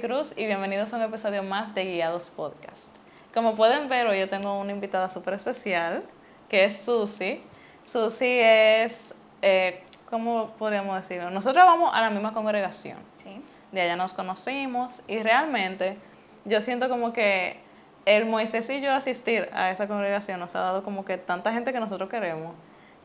[0.00, 2.96] Cruz y bienvenidos a un episodio más de Guiados Podcast.
[3.34, 6.04] Como pueden ver, hoy yo tengo una invitada súper especial,
[6.48, 7.42] que es Susi.
[7.84, 11.28] Susi es, eh, ¿cómo podríamos decirlo?
[11.28, 12.96] Nosotros vamos a la misma congregación.
[13.22, 13.42] Sí.
[13.72, 15.98] De allá nos conocimos y realmente
[16.46, 17.60] yo siento como que
[18.06, 21.74] el Moisés y yo asistir a esa congregación nos ha dado como que tanta gente
[21.74, 22.54] que nosotros queremos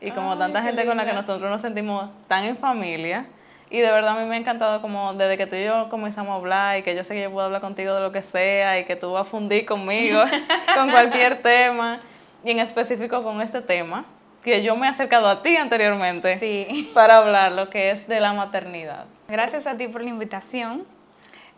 [0.00, 3.26] y como Ay, tanta gente con la que nosotros nos sentimos tan en familia.
[3.68, 6.32] Y de verdad a mí me ha encantado como desde que tú y yo comenzamos
[6.32, 8.78] a hablar y que yo sé que yo puedo hablar contigo de lo que sea
[8.78, 10.22] y que tú vas a fundir conmigo
[10.76, 12.00] con cualquier tema
[12.44, 14.04] y en específico con este tema
[14.44, 16.88] que yo me he acercado a ti anteriormente Sí.
[16.94, 19.06] para hablar lo que es de la maternidad.
[19.26, 20.86] Gracias a ti por la invitación.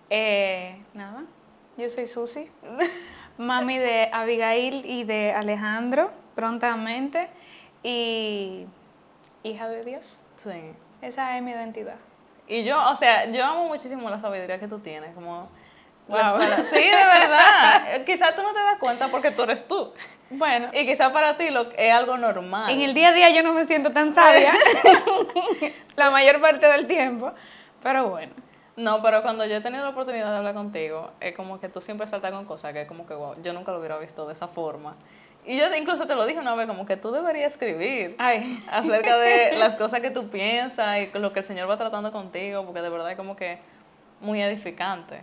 [0.08, 1.24] Eh, nada,
[1.76, 2.50] yo soy Susi,
[3.36, 7.28] mami de Abigail y de Alejandro, prontamente,
[7.82, 8.64] y
[9.42, 10.16] hija de Dios.
[10.42, 10.72] Sí.
[11.02, 11.96] Esa es mi identidad.
[12.46, 15.48] Y yo, o sea, yo amo muchísimo la sabiduría que tú tienes, como...
[16.08, 16.40] Wow.
[16.64, 18.02] Sí, de verdad.
[18.06, 19.92] Quizás tú no te das cuenta porque tú eres tú.
[20.30, 22.70] Bueno, Y quizás para ti lo, es algo normal.
[22.70, 24.52] en el día a día yo no me siento tan sabia,
[25.96, 27.32] la mayor parte del tiempo,
[27.82, 28.32] pero bueno.
[28.76, 31.80] No, pero cuando yo he tenido la oportunidad de hablar contigo, es como que tú
[31.80, 34.34] siempre saltas con cosas que es como que, wow, yo nunca lo hubiera visto de
[34.34, 34.96] esa forma.
[35.48, 39.16] Y yo incluso te lo dije una vez, como que tú deberías escribir Ay, acerca
[39.16, 42.82] de las cosas que tú piensas y lo que el Señor va tratando contigo, porque
[42.82, 43.58] de verdad es como que
[44.20, 45.22] muy edificante.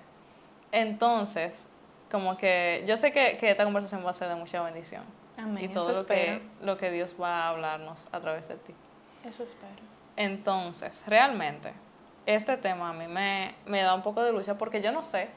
[0.72, 1.70] Entonces,
[2.10, 5.04] como que yo sé que, que esta conversación va a ser de mucha bendición.
[5.38, 5.66] amén.
[5.66, 8.74] y todo eso lo que, lo que Dios va a hablarnos a través de ti.
[9.24, 9.76] Eso espero.
[10.16, 11.72] Entonces, realmente,
[12.26, 15.30] este tema a mí me, me da un poco de lucha porque yo no sé,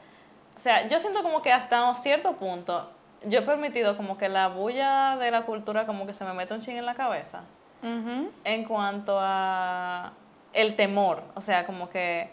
[0.55, 2.89] o sea, yo siento como que hasta un cierto punto
[3.23, 6.53] yo he permitido como que la bulla de la cultura como que se me mete
[6.53, 7.41] un ching en la cabeza
[7.81, 10.11] en cuanto a
[10.51, 12.29] el temor, o sea, como que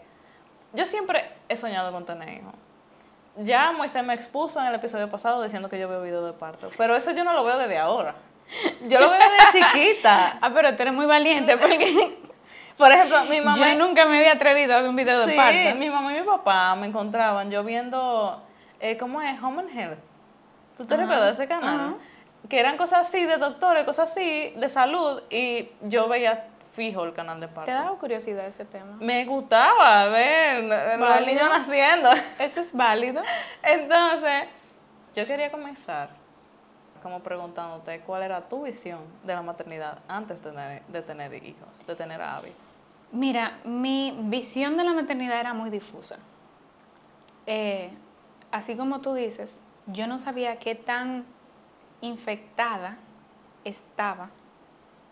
[0.73, 2.53] yo siempre he soñado con tener hijos.
[3.37, 6.69] Ya Moisés me expuso en el episodio pasado diciendo que yo veo videos de parto,
[6.77, 8.15] pero eso yo no lo veo desde ahora.
[8.87, 10.37] Yo lo veo desde chiquita.
[10.41, 12.17] Ah, pero tú eres muy valiente porque
[12.77, 15.37] Por ejemplo, mi mamá yo nunca me había atrevido a ver un video de sí,
[15.37, 15.79] parto.
[15.79, 18.43] mi mamá y mi papá me encontraban yo viendo,
[18.79, 19.41] eh, ¿cómo es?
[19.41, 19.99] Home and Health.
[20.77, 21.97] ¿Tú te recuerdas de ese canal?
[22.47, 27.13] Que eran cosas así de doctores, cosas así de salud y yo veía fijo el
[27.13, 27.65] canal de parto.
[27.65, 28.97] ¿Te dado curiosidad ese tema?
[28.99, 30.63] Me gustaba ver
[30.99, 32.09] los niños naciendo.
[32.39, 33.23] Eso es válido.
[33.63, 34.43] Entonces,
[35.15, 36.09] yo quería comenzar
[37.01, 41.87] como preguntándote cuál era tu visión de la maternidad antes de tener, de tener hijos,
[41.87, 42.53] de tener a Abby.
[43.11, 46.17] Mira, mi visión de la maternidad era muy difusa.
[47.47, 47.89] Eh,
[48.51, 51.25] así como tú dices, yo no sabía qué tan
[52.01, 52.97] infectada
[53.63, 54.29] estaba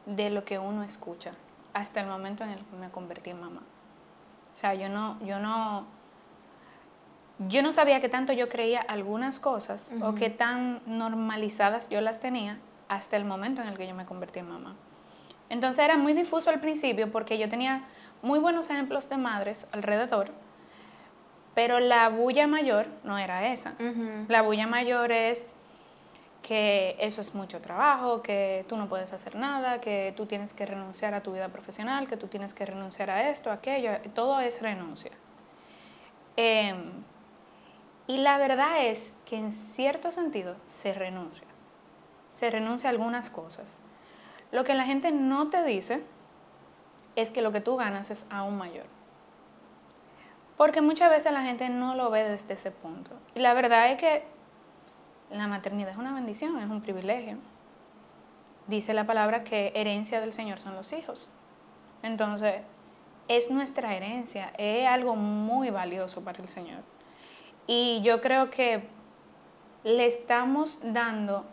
[0.05, 1.33] de lo que uno escucha
[1.73, 3.61] hasta el momento en el que me convertí en mamá.
[4.53, 5.85] O sea, yo no, yo no,
[7.39, 12.19] yo no sabía qué tanto yo creía algunas cosas o qué tan normalizadas yo las
[12.19, 14.75] tenía hasta el momento en el que yo me convertí en mamá.
[15.49, 17.83] Entonces era muy difuso al principio porque yo tenía
[18.21, 20.31] muy buenos ejemplos de madres alrededor,
[21.55, 23.73] pero la bulla mayor no era esa.
[24.27, 25.53] La bulla mayor es
[26.43, 30.65] que eso es mucho trabajo, que tú no puedes hacer nada, que tú tienes que
[30.65, 34.39] renunciar a tu vida profesional, que tú tienes que renunciar a esto, a aquello, todo
[34.41, 35.11] es renuncia.
[36.35, 36.91] Em,
[38.05, 41.47] y la verdad es que en cierto sentido se renuncia.
[42.29, 43.79] Se renuncia a algunas cosas.
[44.51, 46.03] Lo que la gente no te dice
[47.15, 48.94] es que lo que tú ganas es aún mayor.
[50.57, 53.11] Porque muchas veces la gente no lo ve desde ese punto.
[53.33, 54.23] Y la verdad es que
[55.29, 57.37] la maternidad es una bendición, es un privilegio.
[58.67, 61.29] Dice la palabra que herencia del Señor son los hijos.
[62.03, 62.61] Entonces,
[63.27, 66.81] es nuestra herencia, es algo muy valioso para el Señor.
[67.67, 68.87] Y yo creo que
[69.83, 71.45] le estamos dando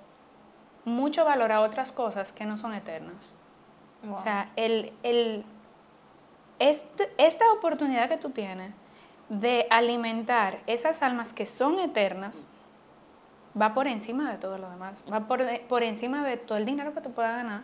[0.84, 3.37] mucho valor a otras cosas que no son eternas.
[4.02, 4.14] Wow.
[4.14, 5.44] O sea, el, el-
[6.58, 8.72] este- esta oportunidad que tú tienes
[9.32, 12.49] de alimentar esas almas que son eternas
[13.61, 15.05] va por encima de todo lo demás.
[15.11, 17.62] Va por, por encima de todo el dinero que tú puedas ganar.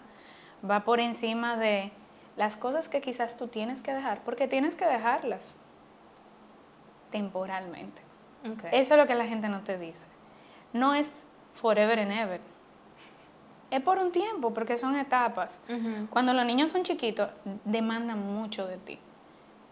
[0.69, 1.93] Va por encima de
[2.37, 5.57] las cosas que quizás tú tienes que dejar, porque tienes que dejarlas
[7.11, 8.01] temporalmente.
[8.73, 10.07] Eso es lo que la gente no te dice.
[10.73, 12.41] No es forever and ever.
[13.71, 15.61] Es por un tiempo, porque son etapas.
[16.09, 17.29] Cuando los niños son chiquitos,
[17.65, 18.99] demandan mucho de ti.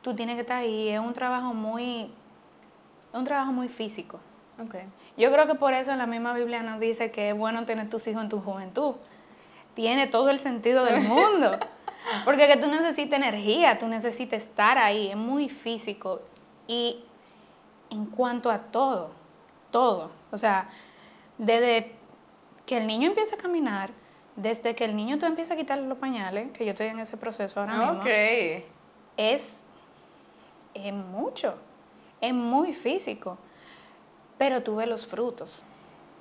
[0.07, 2.13] Tú tienes que estar ahí, es un trabajo muy,
[3.13, 4.21] un trabajo muy físico.
[4.63, 4.77] Ok.
[5.17, 8.07] Yo creo que por eso la misma Biblia nos dice que es bueno tener tus
[8.07, 8.95] hijos en tu juventud.
[9.75, 11.59] Tiene todo el sentido del mundo.
[12.25, 16.21] Porque que tú necesitas energía, tú necesitas estar ahí, es muy físico.
[16.69, 17.03] Y
[17.91, 19.11] en cuanto a todo,
[19.73, 20.13] todo.
[20.31, 20.69] O sea,
[21.37, 21.97] desde
[22.65, 23.91] que el niño empieza a caminar,
[24.37, 27.17] desde que el niño tú empieza a quitarle los pañales, que yo estoy en ese
[27.17, 28.05] proceso ahora mismo,
[29.17, 29.65] es,
[30.85, 31.55] es mucho,
[32.21, 33.39] es muy físico,
[34.39, 35.63] pero tú ves los frutos.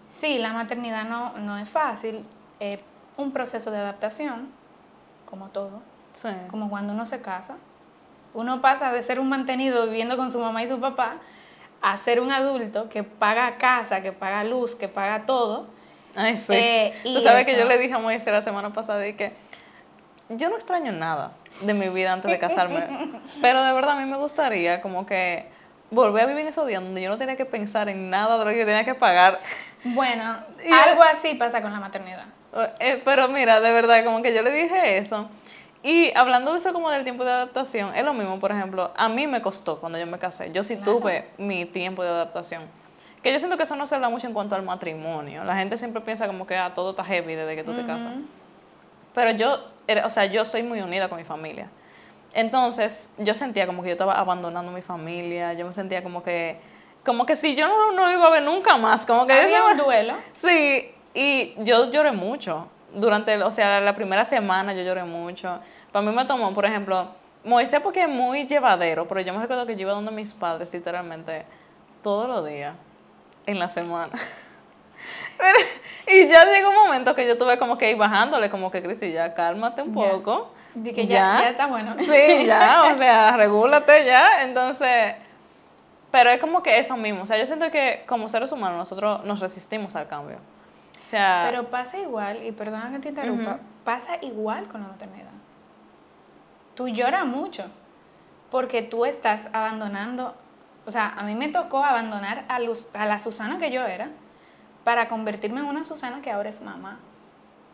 [0.07, 2.24] Sí, la maternidad no, no es fácil,
[2.60, 2.80] es
[3.18, 4.50] un proceso de adaptación,
[5.25, 5.81] como todo,
[6.13, 6.30] Sí.
[6.50, 7.57] como cuando uno se casa.
[8.34, 11.16] Uno pasa de ser un mantenido viviendo con su mamá y su papá
[11.81, 15.68] a ser un adulto que paga casa, que paga luz, que paga todo.
[16.16, 16.54] Ay, sí.
[16.54, 19.34] Eh, y Tú sabes que yo le dije a Moisés la semana pasada y que
[20.30, 21.31] yo no extraño nada
[21.62, 22.88] de mi vida antes de casarme,
[23.42, 25.48] pero de verdad a mí me gustaría como que
[25.92, 28.51] volver a vivir esos días donde yo no tenía que pensar en nada de lo
[28.51, 29.39] que yo tenía que pagar.
[29.83, 32.25] Bueno, Y- algo así pasa con la maternidad.
[32.80, 35.30] Eh, pero mira, de verdad, como que yo le dije eso.
[35.83, 39.07] Y hablando de eso como del tiempo de adaptación, es lo mismo, por ejemplo, a
[39.10, 40.51] mí me costó cuando yo me casé.
[40.51, 40.98] Yo sí Claro.
[41.00, 42.63] tuve mi tiempo de adaptación.
[43.21, 45.44] Que yo siento que eso no se habla mucho en cuanto al matrimonio.
[45.44, 48.13] La gente siempre piensa como que ah, todo está heavy desde que tú te casas.
[49.15, 49.63] Pero yo,
[50.03, 51.69] o sea, yo soy muy unida con mi familia.
[52.33, 56.59] Entonces, yo sentía como que yo estaba abandonando mi familia, yo me sentía como que,
[57.06, 59.31] como que si yo no, no lo iba a ver nunca más, como que...
[59.31, 60.15] Había un duelo.
[60.33, 62.67] Sí, y yo lloré mucho.
[62.94, 65.59] Durante, o sea, la primera semana yo lloré mucho.
[65.94, 67.07] Para mí me tomó, por ejemplo,
[67.45, 70.73] Moisés porque es muy llevadero, pero yo me recuerdo que yo iba donde mis padres
[70.73, 71.45] literalmente
[72.03, 72.75] todos los días
[73.45, 74.11] en la semana.
[76.07, 79.12] Y ya llegó un momento que yo tuve como que ir bajándole, como que Cristi,
[79.12, 80.12] ya cálmate un Ya.
[80.12, 80.52] poco.
[80.75, 81.96] De que ya, ya está bueno.
[82.00, 84.44] Sí, ya, o sea, regúlate ya.
[84.44, 85.16] Entonces,
[86.12, 87.24] pero es como que eso mismo.
[87.24, 90.38] O sea, yo siento que como seres humanos nosotros nos resistimos al cambio.
[91.02, 93.60] O sea, Pero pasa igual, y perdona que te interrumpa, Ujú.
[93.84, 95.30] pasa igual con la maternidad.
[96.75, 97.66] Tú lloras mucho
[98.52, 100.36] porque tú estás abandonando,
[100.86, 104.10] o sea, a mí me tocó abandonar a, Luz- a la Susana que yo era
[104.85, 106.99] para convertirme en una Susana que ahora es mamá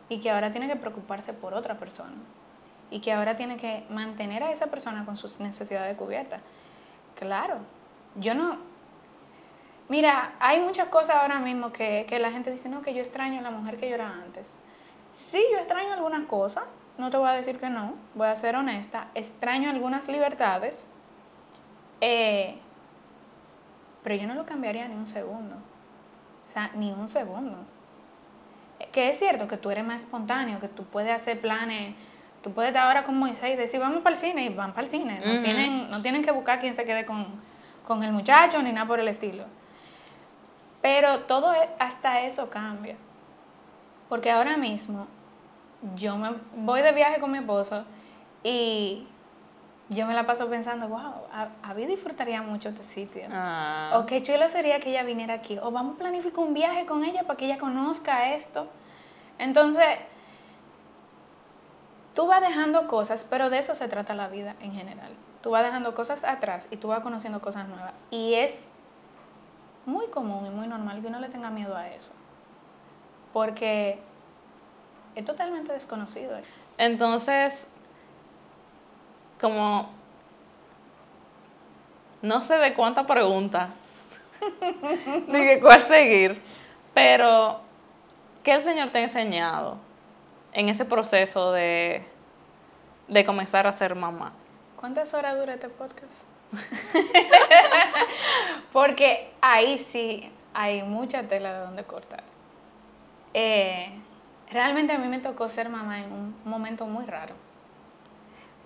[0.08, 2.16] y que ahora tiene que preocuparse por otra persona
[2.90, 6.42] y que ahora tiene que mantener a esa persona con sus necesidades cubiertas.
[7.14, 7.58] Claro,
[8.16, 8.58] yo no,
[9.88, 13.40] Mira, hay muchas cosas ahora mismo que, que la gente dice, no, que yo extraño
[13.40, 14.50] a la mujer que yo era antes.
[15.12, 16.64] Sí, yo extraño algunas cosas,
[16.96, 20.86] no te voy a decir que no, voy a ser honesta, extraño algunas libertades,
[22.00, 22.56] eh,
[24.02, 25.56] pero yo no lo cambiaría ni un segundo.
[26.52, 27.56] O sea, ni un segundo.
[28.78, 31.94] Eh, Que es cierto que tú eres más espontáneo, que tú puedes hacer planes,
[32.42, 34.84] tú puedes estar ahora con Moisés y decir, vamos para el cine, y van para
[34.84, 35.18] el cine.
[35.24, 37.26] No, tienen, no tienen que buscar quién se quede con,
[37.86, 39.44] con el muchacho ni nada por el estilo.
[40.82, 42.96] Pero todo, e- hasta eso cambia.
[44.10, 45.06] Porque ahora mismo
[45.96, 47.84] yo me voy de viaje con mi esposo
[48.44, 49.06] y
[49.94, 53.22] yo me la paso pensando, wow, a, a mí disfrutaría mucho este sitio.
[53.32, 55.58] ah, O qué chulo sería que ella viniera aquí.
[55.62, 58.68] O vamos a planificar un viaje con ella para que ella conozca esto.
[59.38, 59.86] Entonces,
[62.14, 65.12] tú vas dejando cosas, pero de eso se trata la vida en general.
[65.42, 67.92] Tú vas dejando cosas atrás y tú vas conociendo cosas nuevas.
[68.10, 68.68] Y es
[69.86, 72.12] muy común y muy normal que uno le tenga miedo a eso.
[73.32, 73.98] Porque
[75.14, 76.38] es totalmente desconocido.
[76.78, 77.66] Entonces,
[79.42, 79.90] como
[82.22, 83.70] no sé de cuánta pregunta,
[85.26, 86.40] ni de cuál seguir,
[86.94, 87.60] pero
[88.42, 89.76] ¿qué el Señor te ha enseñado
[90.52, 92.04] en ese proceso de,
[93.08, 94.32] de comenzar a ser mamá?
[94.76, 96.22] ¿Cuántas horas dura este podcast?
[98.72, 102.22] Porque ahí sí hay mucha tela de donde cortar.
[103.34, 103.90] Eh,
[104.50, 107.34] realmente a mí me tocó ser mamá en un momento muy raro.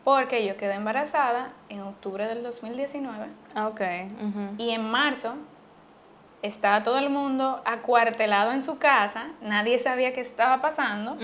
[0.07, 3.81] Porque yo quedé embarazada en octubre del 2019 Ah, Ok.
[4.23, 4.55] ujú.
[4.57, 5.35] y en marzo
[6.43, 11.17] estaba todo el mundo acuartelado en su casa, nadie sabía qué estaba pasando.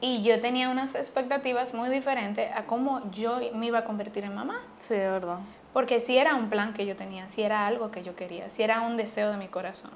[0.00, 4.36] Y yo tenía unas expectativas muy diferentes a cómo yo me iba a convertir en
[4.36, 4.60] mamá.
[4.78, 5.38] Sí, es verdad.
[5.72, 8.62] Porque si era un plan que yo tenía, si era algo que yo quería, si
[8.62, 9.90] era un deseo de mi corazón.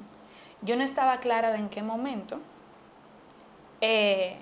[0.63, 2.41] Yo no estaba clara de en qué momento,
[3.81, 4.37] eh,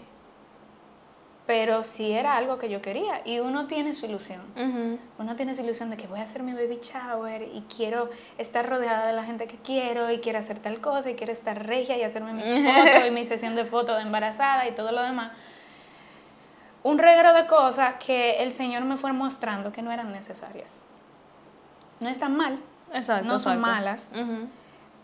[1.46, 3.20] pero sí era algo que yo quería.
[3.26, 4.40] Y uno tiene su ilusión.
[4.56, 4.98] Ujú.
[5.18, 8.08] Uno tiene su ilusión de que voy a hacer mi baby shower y quiero
[8.38, 11.66] estar rodeada de la gente que quiero y quiero hacer tal cosa y quiero estar
[11.66, 15.02] regia y hacerme mis fotos y mi sesión de fotos de embarazada y todo lo
[15.02, 15.32] demás.
[16.82, 20.80] Un reguero de cosas que el Señor me fue mostrando que no eran necesarias.
[22.00, 22.58] No están mal,
[22.92, 23.24] Exacto.
[23.26, 23.70] no son exacto.
[23.70, 24.48] malas, Ujú.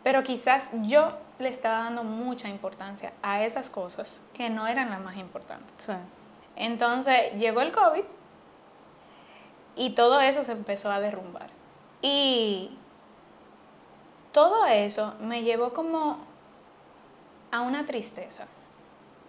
[0.03, 5.01] pero quizás yo le estaba dando mucha importancia a esas cosas que no eran las
[5.01, 5.73] más importantes.
[5.79, 5.93] Sí.
[6.61, 8.05] Entonces llegó el COVID
[9.77, 11.49] y todo eso se empezó a derrumbar.
[12.03, 12.77] Y
[14.33, 16.19] todo eso me llevó como
[17.51, 18.45] a una tristeza.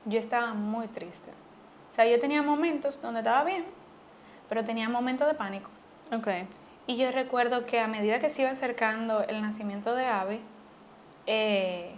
[0.04, 1.32] Yo estaba muy triste.
[1.90, 3.64] O sea, yo tenía momentos donde estaba bien,
[4.50, 5.70] pero tenía momentos de pánico.
[6.14, 6.28] Ok.
[6.86, 10.42] Y yo recuerdo que a medida que se iba acercando el nacimiento de Abby,
[11.28, 11.96] eh,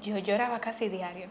[0.00, 1.28] yo lloraba casi diario.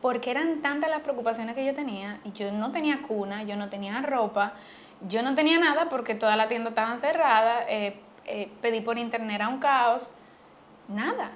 [0.00, 2.20] Porque eran tantas las preocupaciones que yo tenía.
[2.24, 4.54] Y yo no tenía cuna, yo no tenía ropa,
[5.08, 7.64] yo no tenía nada porque toda la tienda estaba cerrada.
[7.68, 10.12] Eh, eh, pedí por internet a un caos.
[10.88, 11.32] Nada.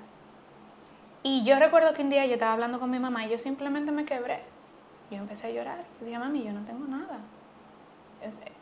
[1.23, 3.93] Y yo recuerdo que un día yo estaba hablando con mi mamá y yo simplemente
[3.93, 4.43] me quebré.
[5.11, 5.85] Yo empecé a llorar.
[6.01, 7.19] Yo dije, mami, yo no tengo nada.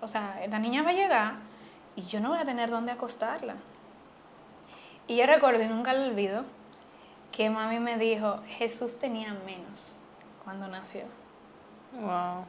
[0.01, 1.35] o sea, esta niña va a llegar
[1.95, 3.55] y yo no voy a tener dónde acostarla.
[5.07, 6.45] Y yo recuerdo y nunca lo olvido
[7.33, 9.92] que mami me dijo, Jesús tenía menos
[10.45, 11.03] cuando nació.
[12.01, 12.45] Wow.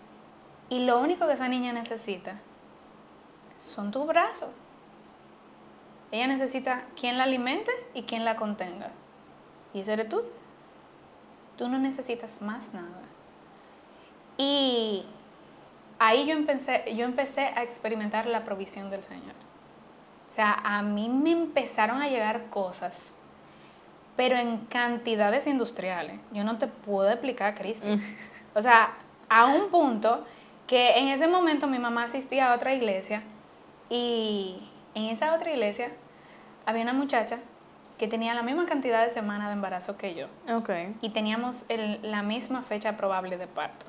[0.69, 2.39] Y lo único que esa niña necesita
[3.59, 4.49] son tus brazos.
[6.11, 8.91] Ella necesita quien la alimente y quien la contenga.
[9.73, 10.23] Y ese eres tú.
[11.57, 13.01] Tú no necesitas más nada.
[14.37, 15.05] Y
[15.99, 19.35] ahí yo empecé, yo empecé a experimentar la provisión del Señor.
[20.27, 23.13] O sea, a mí me empezaron a llegar cosas,
[24.15, 26.19] pero en cantidades industriales.
[26.31, 27.87] Yo no te puedo explicar, Cristi.
[27.87, 28.01] Mm.
[28.55, 28.93] O sea,
[29.29, 30.25] a un punto
[30.67, 33.23] que en ese momento mi mamá asistía a otra iglesia
[33.89, 35.91] y en esa otra iglesia
[36.65, 37.39] había una muchacha
[37.97, 40.27] que tenía la misma cantidad de semanas de embarazo que yo.
[40.51, 40.95] Okay.
[41.01, 41.65] Y teníamos
[42.01, 43.85] la misma fecha probable de parto.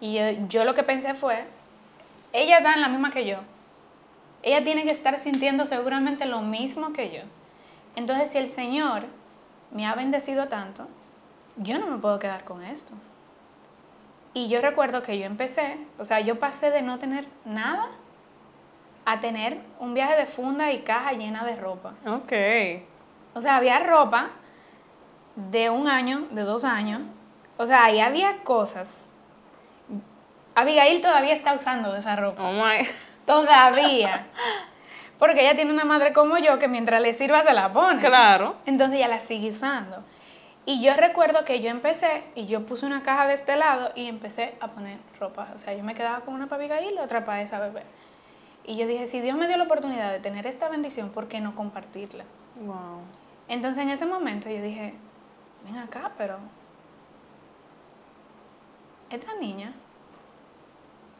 [0.00, 1.44] Y yo, lo que pensé fue,
[2.32, 3.38] ella está en la misma que yo.
[4.42, 7.22] Ella tiene que estar sintiendo seguramente lo mismo que yo.
[7.96, 9.04] Entonces, si el Señor
[9.70, 10.88] me ha bendecido tanto,
[11.56, 12.92] yo no me puedo quedar con esto.
[14.32, 17.88] Y yo recuerdo que yo empecé, o sea, yo pasé de no tener nada
[19.04, 21.94] a tener un viaje de funda y caja llena de ropa.
[22.06, 22.32] Ok.
[23.34, 24.30] O sea, había ropa
[25.34, 27.02] de un año, de dos años.
[27.56, 29.10] O sea, ahí había cosas
[30.54, 32.42] Abigail todavía está usando esa ropa.
[32.42, 32.86] Oh my.
[33.26, 34.26] Todavía.
[35.20, 38.00] Porque ella tiene una madre como yo que mientras le sirva se la pone.
[38.00, 38.56] Claro.
[38.66, 40.02] Entonces ella la sigue usando.
[40.64, 44.06] Y yo recuerdo que yo empecé y yo puse una caja de este lado y
[44.06, 45.48] empecé a poner ropa.
[45.54, 47.82] O sea, yo me quedaba con una para Abigail y otra para esa bebé.
[48.64, 51.40] Y yo dije, si Dios me dio la oportunidad de tener esta bendición, ¿por qué
[51.40, 52.24] no compartirla?
[52.64, 53.02] Wow.
[53.48, 54.94] Entonces en ese momento yo dije,
[55.64, 56.38] ven acá, pero
[59.10, 59.74] esta niña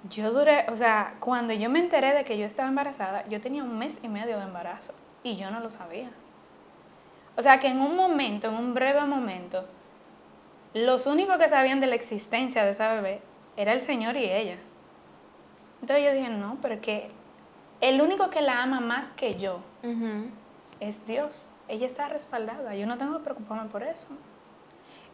[0.08, 3.62] yo duré, o sea, cuando yo me enteré de que yo estaba embarazada, yo tenía
[3.62, 6.10] un mes y medio de embarazo y yo no lo sabía.
[7.36, 9.66] O sea que en un momento, en un breve momento,
[10.72, 13.20] los únicos que sabían de la existencia de esa bebé
[13.56, 14.56] era el Señor y ella.
[15.80, 17.10] Entonces yo dije, no, pero que
[17.80, 19.60] el único que la ama más que yo
[20.80, 21.50] es Dios.
[21.68, 24.08] Ella está respaldada, yo no tengo que preocuparme por eso.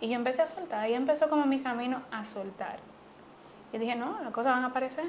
[0.01, 2.79] Y yo empecé a soltar, ahí empezó como mi camino a soltar.
[3.77, 5.05] Y dije, no, las cosas van a aparecer.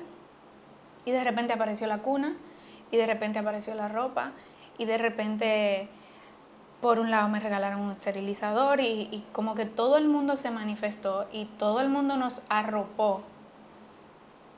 [1.06, 2.36] Y de repente apareció la cuna,
[2.92, 4.34] y de repente apareció la ropa,
[4.78, 5.88] y de repente,
[6.82, 11.30] por un lado, me regalaron un esterilizador, y, como que todo el mundo se manifestó,
[11.32, 13.22] y todo el mundo nos arropó.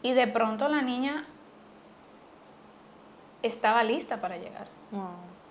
[0.01, 1.25] Y de pronto la niña
[3.43, 4.65] estaba lista para llegar.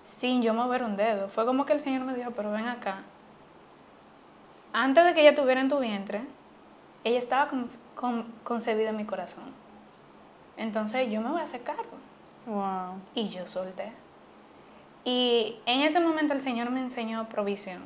[0.03, 1.29] Sin yo mover un dedo.
[1.29, 3.03] Fue como que el Señor me dijo, pero ven acá.
[4.73, 6.23] Antes de que ella tuviera en tu vientre,
[7.03, 7.49] ella estaba
[8.43, 9.45] concebida en mi corazón.
[10.57, 11.97] Entonces yo me voy a hacer cargo.
[12.45, 12.99] Wow.
[13.15, 13.93] Y yo solté.
[15.05, 17.81] Y en ese momento el Señor me enseñó provisión.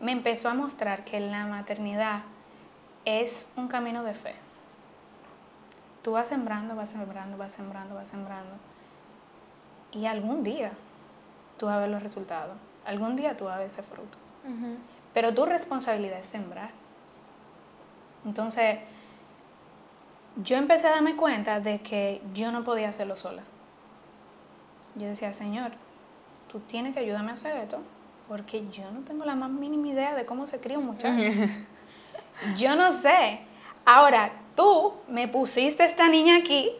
[0.00, 2.22] Me empezó a mostrar que la maternidad
[3.04, 4.34] es un camino de fe.
[6.02, 8.54] Tú vas sembrando, vas sembrando, vas sembrando, vas sembrando.
[9.92, 10.72] Y algún día
[11.58, 12.56] tú vas a ver los resultados.
[12.84, 14.18] Algún día tú vas a ver ese fruto.
[15.14, 16.70] Pero tu responsabilidad es sembrar.
[18.24, 18.78] Entonces,
[20.42, 23.42] yo empecé a darme cuenta de que yo no podía hacerlo sola.
[24.94, 25.72] Yo decía, Señor,
[26.50, 27.78] tú tienes que ayudarme a hacer esto,
[28.28, 31.30] porque yo no tengo la más mínima idea de cómo se cría un muchacho.
[32.56, 33.40] yo no sé.
[33.84, 36.70] Ahora, tú me pusiste esta niña aquí,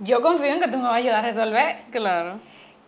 [0.00, 1.76] yo confío en que tú me vas a ayudar a resolver.
[1.90, 2.40] Claro.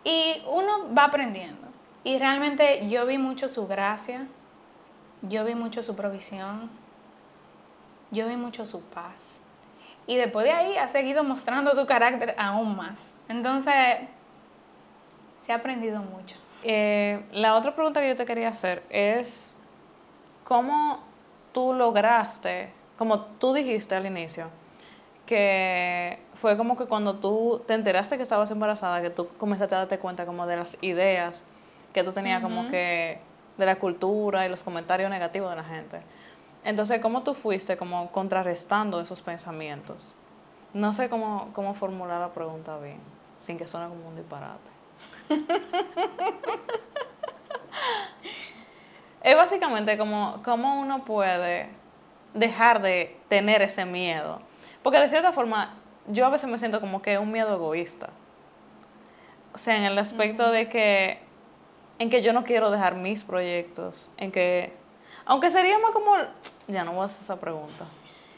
[0.05, 1.69] Y uno va aprendiendo.
[2.05, 4.27] Y realmente yo vi mucho su gracia,
[5.23, 6.71] yo vi mucho su provisión,
[8.11, 9.40] yo vi mucho su paz.
[10.07, 13.12] Y después de ahí ha seguido mostrando su carácter aún más.
[13.29, 13.75] Entonces,
[15.43, 16.37] se ha aprendido mucho.
[16.62, 19.55] Eh, la otra pregunta que yo te quería hacer es,
[20.45, 21.00] ¿cómo
[21.52, 24.49] tú lograste, como tú dijiste al inicio,
[25.26, 29.79] que fue como que cuando tú te enteraste que estabas embarazada, que tú comenzaste a
[29.79, 31.45] darte cuenta como de las ideas
[31.93, 33.21] que tú tenías como que
[33.57, 36.00] de la cultura y los comentarios negativos de la gente.
[36.64, 40.14] Entonces, ¿cómo tú fuiste como contrarrestando esos pensamientos?
[40.75, 43.00] No sé cómo, cómo formular la pregunta bien,
[43.40, 44.71] sin que suene como un disparate.
[49.23, 51.71] es básicamente como cómo uno puede
[52.35, 54.40] dejar de tener ese miedo.
[54.83, 55.75] Porque de cierta forma,
[56.07, 58.11] yo a veces me siento como que es un miedo egoísta.
[59.52, 61.19] O sea, en el aspecto de que,
[61.99, 64.73] en que yo no quiero dejar mis proyectos, en que,
[65.31, 66.17] aunque sería más como,
[66.67, 67.85] ya no voy a hacer esa pregunta.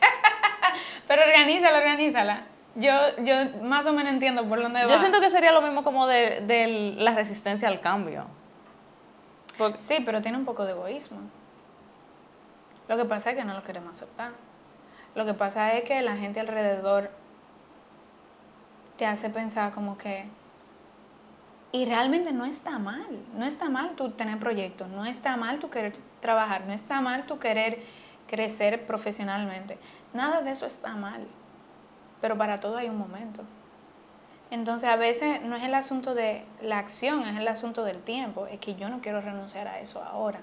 [1.08, 2.42] Pero organízala, organízala.
[2.74, 2.92] Yo,
[3.24, 4.90] yo más o menos entiendo por dónde va.
[4.90, 8.26] Yo siento que sería lo mismo como de, de la resistencia al cambio.
[9.78, 11.18] Sí, pero tiene un poco de egoísmo.
[12.88, 14.32] Lo que pasa es que no lo queremos aceptar.
[15.14, 17.10] Lo que pasa es que la gente alrededor
[18.98, 20.26] te hace pensar como que...
[21.72, 23.08] Y realmente no está mal.
[23.34, 27.24] No está mal tú tener proyectos, no está mal tú querer trabajar, no está mal
[27.26, 27.82] tú querer
[28.28, 29.78] crecer profesionalmente.
[30.12, 31.26] Nada de eso está mal.
[32.20, 33.42] Pero para todo hay un momento.
[34.50, 38.46] Entonces a veces no es el asunto de la acción, es el asunto del tiempo.
[38.46, 40.40] Es que yo no quiero renunciar a eso ahora.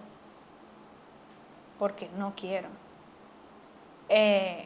[1.77, 2.69] Porque no quiero.
[4.09, 4.65] Eh,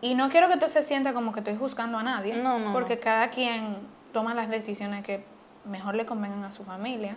[0.00, 2.34] y no quiero que tú se sienta como que estoy juzgando a nadie.
[2.34, 3.76] No, no, porque cada quien
[4.18, 5.22] toma las decisiones que
[5.64, 7.14] mejor le convengan a su familia.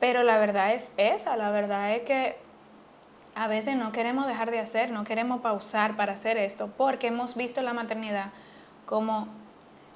[0.00, 2.36] Pero la verdad es esa, la verdad es que
[3.36, 7.36] a veces no queremos dejar de hacer, no queremos pausar para hacer esto, porque hemos
[7.36, 8.30] visto la maternidad
[8.84, 9.28] como,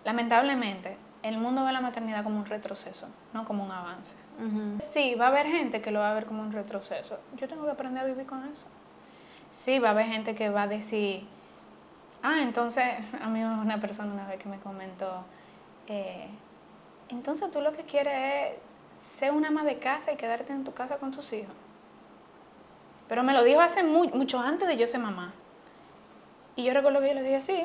[0.04, 4.14] lamentablemente, el mundo ve la maternidad como un retroceso, no como un avance.
[4.78, 7.18] Sí, va a haber gente que lo va a ver como un retroceso.
[7.36, 8.66] Yo tengo que aprender a vivir con eso.
[9.50, 11.26] Sí, va a haber gente que va a decir,
[12.22, 12.84] ah, entonces,
[13.22, 15.24] a mí una persona una vez que me comentó,
[15.88, 16.28] eh,
[17.08, 20.72] entonces tú lo que quieres es ser una ama de casa y quedarte en tu
[20.72, 21.54] casa con tus hijos.
[23.08, 25.32] Pero me lo dijo hace mucho antes de yo ser mamá.
[26.54, 27.64] Y yo recuerdo que yo le dije, sí.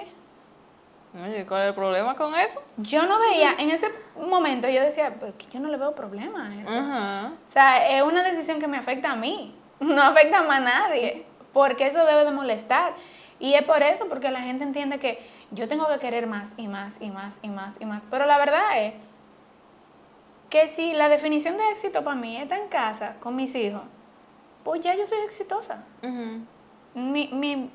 [1.24, 2.62] Oye, ¿cuál es el problema con eso?
[2.78, 6.50] Yo no veía, en ese momento yo decía, pero que yo no le veo problema
[6.50, 7.38] a eso.
[7.38, 11.88] O sea, es una decisión que me afecta a mí, no afecta a nadie, porque
[11.88, 12.94] eso debe de molestar.
[13.46, 15.20] Y es por eso, porque la gente entiende que
[15.52, 18.02] yo tengo que querer más y más y más y más y más.
[18.10, 18.96] Pero la verdad es
[20.50, 23.84] que si la definición de éxito para mí está en casa con mis hijos,
[24.64, 25.84] pues ya yo soy exitosa.
[26.96, 27.70] mi,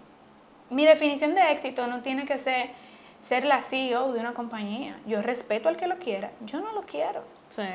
[0.71, 2.71] definición de éxito no tiene que ser
[3.21, 4.99] ser la CEO de una compañía.
[5.07, 7.23] Yo respeto al que lo quiera, yo no lo quiero.
[7.49, 7.69] Sí.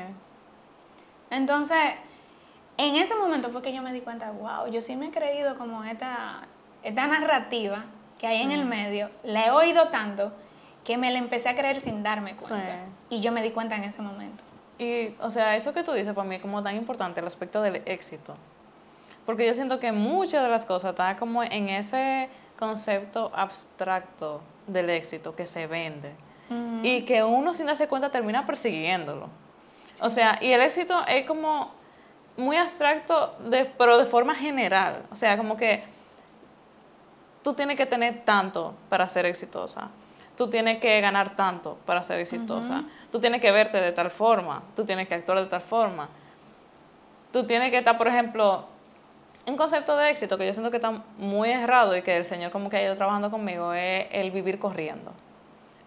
[1.30, 1.78] Entonces,
[2.76, 5.56] en ese momento fue que yo me di cuenta, wow, yo sí me he creído
[5.56, 6.42] como esta,
[6.82, 7.84] esta narrativa
[8.18, 10.32] que hay en el medio, la he oído tanto
[10.84, 12.86] que me la empecé a creer sin darme cuenta.
[13.10, 14.44] Y yo me di cuenta en ese momento.
[14.78, 17.60] Y, o sea, eso que tú dices para mí es como tan importante, el aspecto
[17.60, 18.36] del éxito.
[19.24, 24.90] Porque yo siento que muchas de las cosas están como en ese concepto abstracto del
[24.90, 26.12] éxito que se vende.
[26.84, 29.28] Y que uno sin darse cuenta termina persiguiéndolo.
[30.00, 31.72] O sea, y el éxito es como
[32.36, 35.02] muy abstracto, de, pero de forma general.
[35.10, 35.82] O sea, como que
[37.46, 39.88] tú tienes que tener tanto para ser exitosa.
[40.36, 42.82] Tú tienes que ganar tanto para ser exitosa.
[43.12, 44.64] Tú tienes que verte de tal forma.
[44.74, 46.08] Tú tienes que actuar de tal forma.
[47.32, 48.64] Tú tienes que estar, por ejemplo,
[49.46, 52.50] un concepto de éxito que yo siento que está muy errado y que el Señor
[52.50, 55.12] como que ha ido trabajando conmigo es el vivir corriendo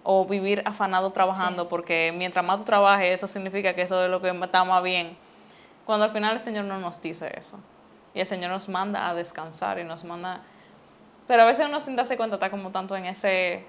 [0.03, 4.21] o vivir afanado trabajando porque mientras más tú trabajes eso significa que eso es lo
[4.21, 5.17] que está más bien
[5.85, 7.59] cuando al final el Señor no nos dice eso
[8.13, 10.39] y el Señor nos manda a descansar y nos manda
[11.29, 13.63] pero a veces uno sin darse cuenta está como tanto en ese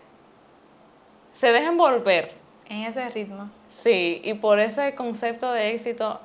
[1.31, 2.33] se deja envolver
[2.71, 6.21] en ese ritmo sí y por ese concepto de éxito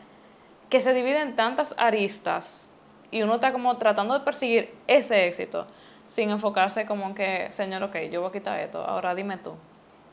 [0.69, 2.71] que se divide en tantas aristas
[3.11, 5.67] y uno está como tratando de perseguir ese éxito
[6.07, 9.55] sin enfocarse como que, Señor, ok, yo voy a quitar esto, ahora dime tú,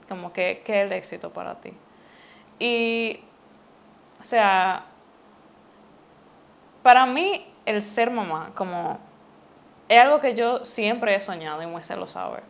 [0.09, 1.73] como que, ¿qué es el éxito para ti?
[2.59, 3.21] Y,
[4.21, 4.87] o sea,
[6.83, 8.99] para mí el ser mamá, como,
[9.95, 12.41] es algo que yo siempre he soñado y Moisés lo sabe.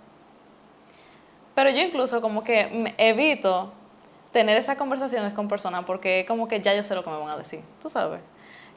[1.54, 3.72] Pero yo incluso como que evito
[4.32, 7.28] tener esas conversaciones con personas porque como que ya yo sé lo que me van
[7.28, 8.20] a decir, tú sabes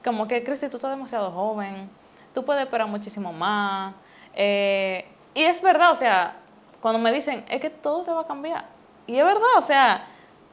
[0.06, 1.90] como que, Cristi, tú estás demasiado joven,
[2.34, 3.96] tú puedes esperar muchísimo más.
[4.36, 6.36] Eh, y es verdad, o sea,
[6.80, 8.66] cuando me dicen, es que todo te va a cambiar.
[9.08, 10.06] Y es verdad, o sea,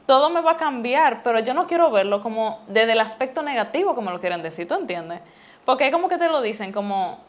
[0.07, 3.93] todo me va a cambiar, pero yo no quiero verlo como desde el aspecto negativo
[3.93, 5.21] como lo quieren decir, ¿tú entiendes?
[5.65, 7.19] Porque es como que te lo dicen como,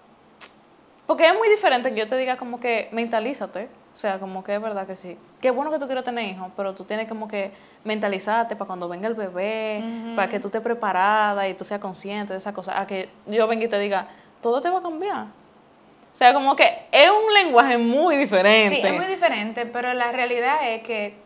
[1.07, 3.69] Porque es muy diferente que yo te diga como que mentalízate.
[3.93, 5.17] O sea, como que es verdad que sí.
[5.41, 7.53] Qué bueno que tú quieras tener hijos, pero tú tienes como que
[7.85, 9.85] mentalizarte para cuando venga el bebé,
[10.17, 12.81] para que tú estés preparada y tú seas consciente de esa cosa.
[12.81, 14.09] A que yo venga y te diga,
[14.41, 15.27] todo te va a cambiar.
[15.27, 18.81] O sea, como que es un lenguaje muy diferente.
[18.81, 21.17] Sí, es muy diferente, pero la realidad es que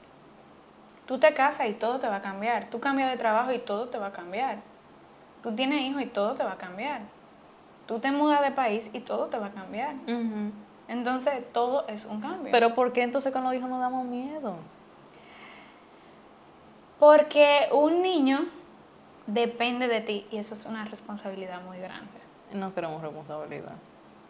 [1.06, 2.68] tú te casas y todo te va a cambiar.
[2.68, 4.58] Tú cambias de trabajo y todo te va a cambiar.
[5.42, 7.00] Tú tienes hijos y todo te va a cambiar.
[7.88, 9.94] Tú te mudas de país y todo te va a cambiar.
[10.88, 12.52] Entonces, todo es un cambio.
[12.52, 14.56] Pero ¿por qué entonces con los hijos nos damos miedo?
[16.98, 18.40] Porque un niño
[19.26, 22.10] depende de ti y eso es una responsabilidad muy grande.
[22.52, 23.72] No queremos responsabilidad.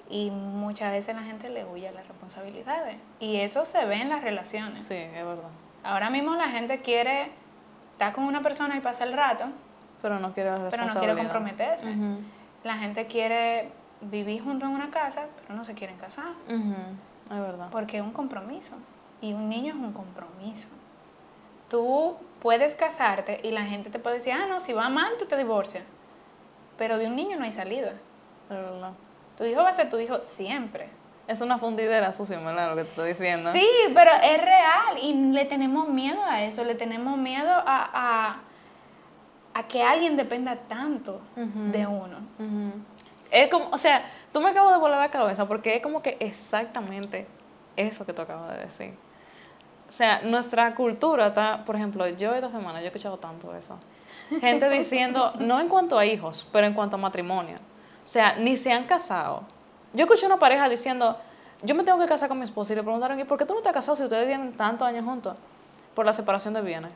[0.08, 2.96] Y muchas veces la gente le huye a las responsabilidades.
[3.18, 4.84] Y eso se ve en las relaciones.
[4.86, 5.50] Sí, es verdad.
[5.82, 7.32] Ahora mismo la gente quiere
[7.92, 9.46] estar con una persona y pasar el rato,
[10.00, 10.94] Pero no quiero pero responsabilidad.
[10.94, 11.86] no quiere comprometerse.
[12.64, 16.32] La gente quiere vivir junto en una casa, pero no se quieren casar.
[16.48, 17.68] Es verdad.
[17.70, 18.74] Porque es un compromiso.
[19.20, 20.68] Y un niño es un compromiso.
[21.68, 25.26] Tú puedes casarte y la gente te puede decir, ah, no, si va mal, tú
[25.26, 25.84] te divorcias.
[26.78, 27.90] Pero de un niño no hay salida.
[27.90, 28.92] Es verdad.
[29.36, 30.88] Tu hijo va a ser tu hijo siempre.
[31.28, 32.70] Es una fundidera sucia, ¿verdad?
[32.70, 33.52] Lo que te estoy diciendo.
[33.52, 38.40] Sí, pero es real y le tenemos miedo a eso, le tenemos miedo a, a,
[39.58, 42.18] a que alguien dependa tanto de uno.
[43.28, 46.16] Es como, o sea, tú me acabas de volar la cabeza porque es como que
[46.20, 47.26] exactamente
[47.74, 48.94] eso que tú acabas de decir.
[49.88, 53.76] O sea, nuestra cultura está, por ejemplo, yo esta semana yo he escuchado tanto eso.
[54.40, 57.56] Gente diciendo, no en cuanto a hijos, pero en cuanto a matrimonio.
[58.04, 59.42] O sea, ni se han casado.
[59.92, 61.18] Yo escuché una pareja diciendo,
[61.62, 63.54] yo me tengo que casar con mi esposa y le preguntaron, ¿y por qué tú
[63.54, 65.36] no te has casado si ustedes tienen tantos años juntos?
[65.96, 66.92] Por la separación de bienes.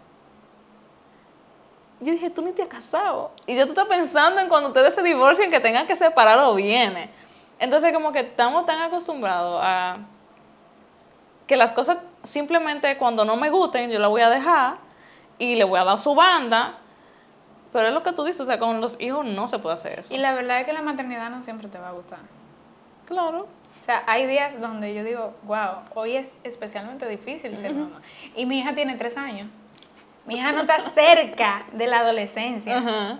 [2.02, 3.30] Yo dije, tú ni te has casado.
[3.46, 6.56] Y ya tú estás pensando en cuando ustedes se divorcien que tengan que separar los
[6.56, 7.08] bienes.
[7.58, 9.98] Entonces, como que estamos tan acostumbrados a
[11.46, 14.78] que las cosas simplemente cuando no me gusten, yo la voy a dejar
[15.38, 16.78] y le voy a dar su banda.
[17.72, 20.00] Pero es lo que tú dices, o sea, con los hijos no se puede hacer
[20.00, 20.12] eso.
[20.12, 22.18] Y la verdad es que la maternidad no siempre te va a gustar.
[23.06, 23.46] Claro.
[23.80, 28.00] O sea, hay días donde yo digo, wow, hoy es especialmente difícil ser mamá.
[28.36, 29.48] Y mi hija tiene tres años.
[30.26, 33.18] Mi hija no está cerca de la adolescencia.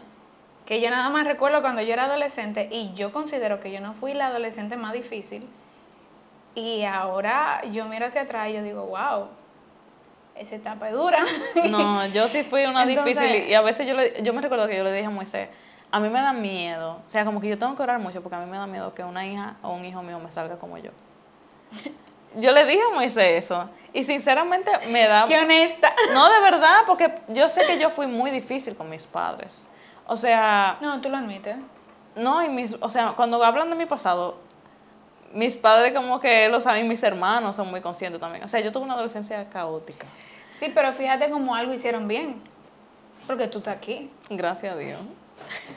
[0.67, 3.95] Que yo nada más recuerdo cuando yo era adolescente y yo considero que yo no
[3.95, 5.49] fui la adolescente más difícil.
[6.55, 9.29] Y ahora yo miro hacia atrás y yo digo, wow,
[10.37, 11.25] esa etapa es dura.
[11.71, 14.41] No, yo sí fui una Entonces- difícil y- y a veces yo, le, yo me
[14.41, 15.49] recuerdo que yo le dije a Moisés,
[15.91, 18.37] a mí me da miedo, o sea, como que yo tengo que orar mucho porque
[18.37, 20.79] a mí me da miedo que una hija o un hijo mío me salga como
[20.79, 20.91] yo.
[22.37, 25.25] Yo le dije a Moisés eso y sinceramente me da...
[25.27, 25.93] Qué honesta.
[26.15, 29.69] No, de verdad, porque yo sé que yo fui muy difícil con mis padres.
[30.07, 31.57] O sea, No, tú lo admites.
[32.17, 34.39] no, y mis, o sea, cuando hablan de mi pasado,
[35.33, 38.45] mis padres como que lo saben, mis hermanos son muy conscientes también.
[38.45, 40.07] O sea, yo tuve una adolescencia caótica.
[40.49, 42.43] Sí, pero fíjate cómo algo hicieron bien.
[43.27, 44.11] Porque tú estás aquí.
[44.29, 44.99] Gracias a Dios.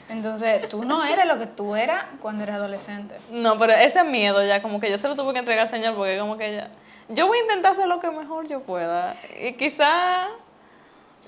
[0.08, 3.16] Entonces, tú no eres lo que tú eras cuando eras adolescente.
[3.30, 5.94] No, pero ese miedo ya como que yo se lo tuve que entregar al Señor
[5.94, 6.70] porque como que ya...
[7.08, 9.16] Yo voy a intentar hacer lo que mejor yo pueda.
[9.40, 10.26] Y quizá...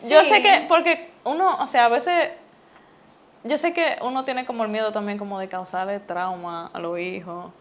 [0.09, 0.29] Yo Sí.
[0.29, 2.31] sé que, porque uno, o sea, a veces...
[3.45, 6.99] Yo sé que uno tiene como el miedo también como de causarle trauma a los
[6.99, 7.53] hijos.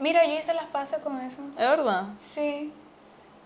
[0.00, 1.38] Mira, yo hice las paces con eso.
[1.56, 2.04] ¿Es verdad?
[2.18, 2.72] Sí,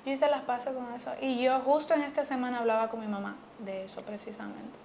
[0.06, 1.10] yo hice las paces con eso.
[1.20, 4.78] Y yo justo en esta semana hablaba con mi mamá de eso precisamente.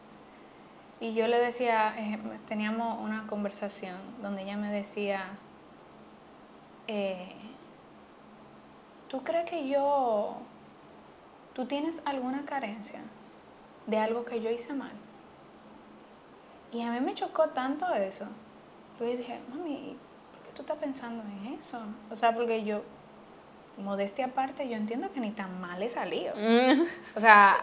[1.02, 5.30] Y yo le decía, eh, teníamos una conversación donde ella me decía,
[6.88, 7.32] eh,
[9.08, 10.38] ¿tú crees que yo,
[11.54, 13.00] tú tienes alguna carencia
[13.88, 14.92] de algo que yo hice mal?
[16.74, 18.26] Y a mí me chocó tanto eso.
[19.00, 19.96] Yo dije, mami,
[20.34, 21.80] ¿por qué tú estás pensando en eso?
[22.12, 22.82] O sea, porque yo,
[23.78, 26.36] modestia aparte, yo entiendo que ni tan mal he salido.
[26.36, 26.82] Mm.
[27.16, 27.56] O sea,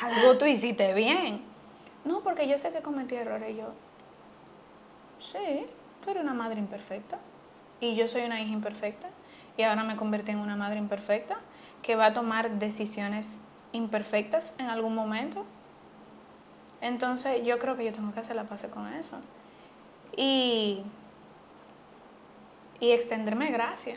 [0.00, 1.53] algo tú hiciste bien.
[2.04, 3.56] No, porque yo sé que cometí errores.
[3.56, 3.72] Yo,
[5.18, 5.66] sí,
[6.02, 7.18] tú eres una madre imperfecta.
[7.80, 9.08] Y yo soy una hija imperfecta.
[9.56, 11.38] Y ahora me convertí en una madre imperfecta
[11.82, 13.36] que va a tomar decisiones
[13.72, 15.44] imperfectas en algún momento.
[16.80, 19.16] Entonces, yo creo que yo tengo que hacer la paz con eso.
[20.16, 20.82] Y,
[22.80, 23.96] y extenderme gracia.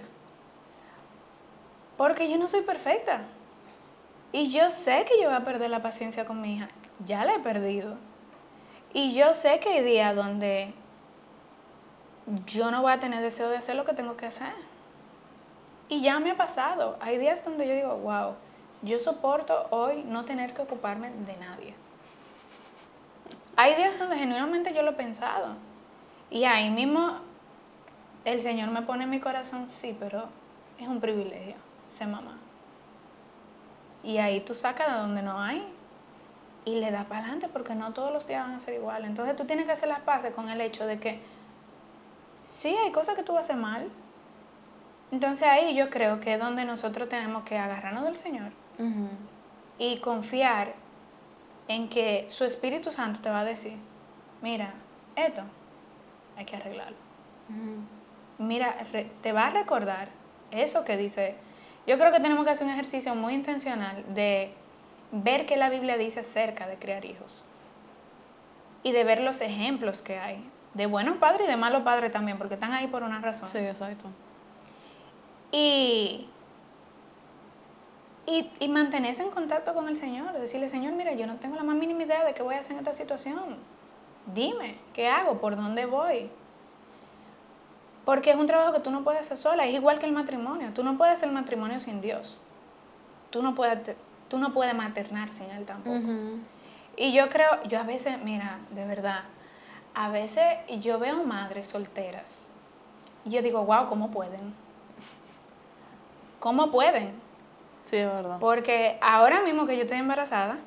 [1.97, 3.21] Porque yo no soy perfecta.
[4.31, 6.67] Y yo sé que yo voy a perder la paciencia con mi hija.
[7.05, 7.97] Ya la he perdido.
[8.93, 10.73] Y yo sé que hay días donde
[12.45, 14.53] yo no voy a tener deseo de hacer lo que tengo que hacer.
[15.89, 16.97] Y ya me ha pasado.
[16.99, 18.35] Hay días donde yo digo, wow,
[18.81, 21.73] yo soporto hoy no tener que ocuparme de nadie.
[23.55, 25.55] Hay días donde genuinamente yo lo he pensado.
[26.29, 27.19] Y ahí mismo
[28.25, 30.25] el Señor me pone en mi corazón, sí, pero
[30.77, 31.55] es un privilegio
[31.89, 32.37] ser mamá.
[34.03, 35.65] Y ahí tú sacas de donde no hay
[36.67, 39.09] y le das para adelante porque no todos los días van a ser iguales.
[39.09, 41.21] Entonces tú tienes que hacer las paces con el hecho de que
[42.45, 43.89] sí, hay cosas que tú vas a hacer mal.
[45.11, 48.51] Entonces ahí yo creo que es donde nosotros tenemos que agarrarnos del Señor
[49.77, 50.73] y confiar
[51.69, 53.77] en que su Espíritu Santo te va a decir,
[54.41, 54.73] mira,
[55.15, 55.43] esto
[56.35, 56.97] hay que arreglarlo.
[58.39, 58.75] Mira,
[59.21, 60.09] te va a recordar
[60.51, 61.37] eso que dice.
[61.87, 64.53] Yo creo que tenemos que hacer un ejercicio muy intencional de
[65.11, 67.43] ver qué la Biblia dice acerca de criar hijos
[68.83, 72.37] y de ver los ejemplos que hay de buenos padres y de malos padres también,
[72.37, 73.47] porque están ahí por una razón.
[73.47, 74.05] Sí, exacto.
[75.51, 76.29] Y,
[78.25, 81.63] y, y mantenerse en contacto con el Señor, decirle, Señor, mira, yo no tengo la
[81.63, 83.57] más mínima idea de qué voy a hacer en esta situación.
[84.33, 85.39] Dime, ¿qué hago?
[85.39, 86.29] ¿Por dónde voy?
[88.05, 90.71] Porque es un trabajo que tú no puedes hacer sola, es igual que el matrimonio.
[90.73, 92.39] Tú no puedes hacer el matrimonio sin Dios.
[93.31, 93.95] Tú no puedes,
[94.29, 95.99] tú no puedes maternar sin Él tampoco.
[96.95, 99.23] Y yo creo, yo a veces, mira, de verdad,
[99.93, 100.43] a veces
[100.79, 102.47] yo veo madres solteras
[103.25, 104.53] y yo digo, wow, ¿cómo pueden?
[106.39, 107.13] ¿Cómo pueden?
[107.85, 108.37] Sí, es verdad.
[108.39, 110.59] Porque ahora mismo que yo estoy embarazada,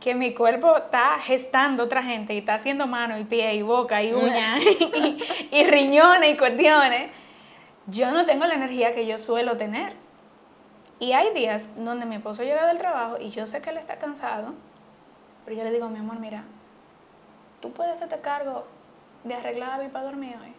[0.00, 4.02] que mi cuerpo está gestando otra gente y está haciendo mano y pie y boca
[4.02, 4.58] y uña
[5.50, 7.10] y, riñones y cuestiones,
[7.86, 9.94] yo no tengo la energía que yo suelo tener.
[11.02, 13.96] Y hay días donde mi esposo llega del trabajo y yo sé que él está
[13.96, 14.54] cansado,
[15.44, 16.44] pero yo le digo, mi amor, mira,
[17.60, 18.68] tú puedes hacerte cargo
[19.24, 20.52] de arreglar a para dormir hoy.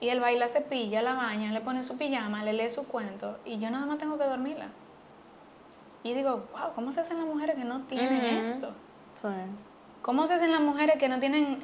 [0.00, 3.60] Y él baila, cepilla, la baña, le pone su pijama, le lee su cuento y
[3.60, 4.70] yo nada más tengo que dormirla.
[6.02, 8.72] Y digo, wow, ¿cómo se hacen las mujeres que no tienen esto?
[9.14, 9.28] Sí.
[10.02, 11.62] ¿Cómo se hacen las mujeres que no tienen...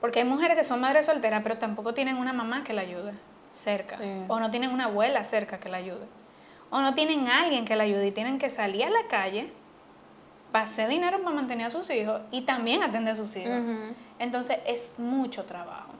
[0.00, 3.12] Porque hay mujeres que son madres solteras, pero tampoco tienen una mamá que la ayude
[3.52, 3.98] cerca.
[4.28, 6.06] O no tienen una abuela cerca que la ayude.
[6.70, 9.52] O no tienen alguien que la ayude y tienen que salir a la calle
[10.56, 13.60] pasé dinero para mantener a sus hijos y también atender a sus hijos.
[14.18, 15.90] Entonces es mucho trabajo.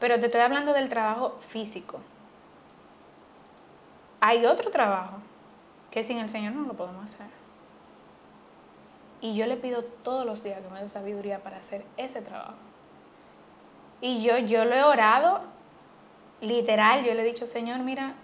[0.00, 2.00] Pero te estoy hablando del trabajo físico.
[4.20, 5.18] Hay otro trabajo
[5.92, 7.28] que sin el Señor no lo podemos hacer.
[9.20, 12.54] Y yo le pido todos los días que me dé sabiduría para hacer ese trabajo.
[14.00, 15.42] Y yo, yo lo he orado,
[16.40, 18.14] literal, yo le he dicho, Señor, mira,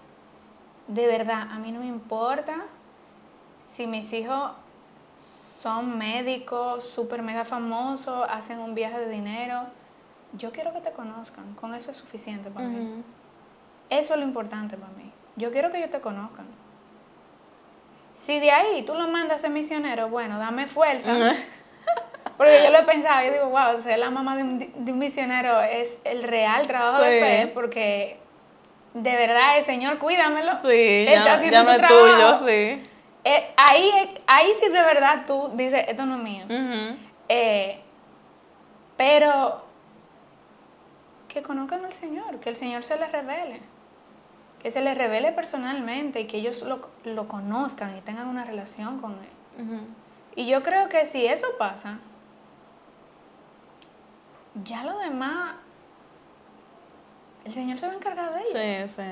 [0.87, 2.65] de verdad, a mí no me importa
[3.59, 4.51] si mis hijos
[5.59, 9.63] son médicos súper mega famosos, hacen un viaje de dinero.
[10.33, 13.03] Yo quiero que te conozcan, con eso es suficiente para mí.
[13.89, 15.11] Eso es lo importante para mí.
[15.35, 16.45] Yo quiero que ellos te conozcan.
[18.15, 21.15] Si de ahí tú lo mandas a ser misionero, bueno, dame fuerza.
[22.37, 25.97] Porque yo lo he pensado y digo, wow, ser la mamá de un, misionero es
[26.03, 28.19] el real trabajo de fe, porque
[29.03, 30.53] de verdad el Señor cuídamelo.
[30.61, 32.83] Sí, ya, ya no es tuyo, sí.
[33.23, 33.91] Eh, ahí,
[34.25, 36.45] ahí sí de verdad tú dices, esto no es mío.
[37.29, 37.81] Eh,
[38.95, 39.63] pero
[41.27, 43.61] que conozcan al Señor, que el Señor se les revele,
[44.61, 49.11] que se les revele personalmente y que ellos lo, conozcan y tengan una relación con
[49.13, 49.81] Él.
[50.35, 51.99] Y yo creo que si eso pasa,
[54.63, 55.55] ya lo demás,
[57.47, 58.91] el Señor se va a encargar de ellos.
[58.91, 59.09] Sí, sí.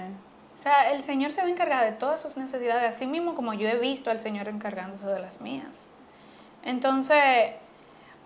[0.56, 3.54] O sea, el Señor se va a encargar de todas sus necesidades, así mismo como
[3.54, 5.88] yo he visto al Señor encargándose de las mías.
[6.64, 7.54] Entonces,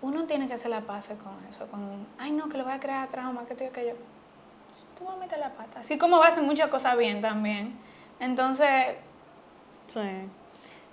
[0.02, 2.80] uno tiene que hacer la paz con eso, con, ay no, que le voy a
[2.80, 3.92] crear trauma, que tú que yo.
[4.98, 5.80] Tú vas a meter la pata.
[5.80, 7.78] Así como va a hacer muchas cosas bien también.
[8.18, 8.96] Entonces...
[9.86, 10.28] Sí.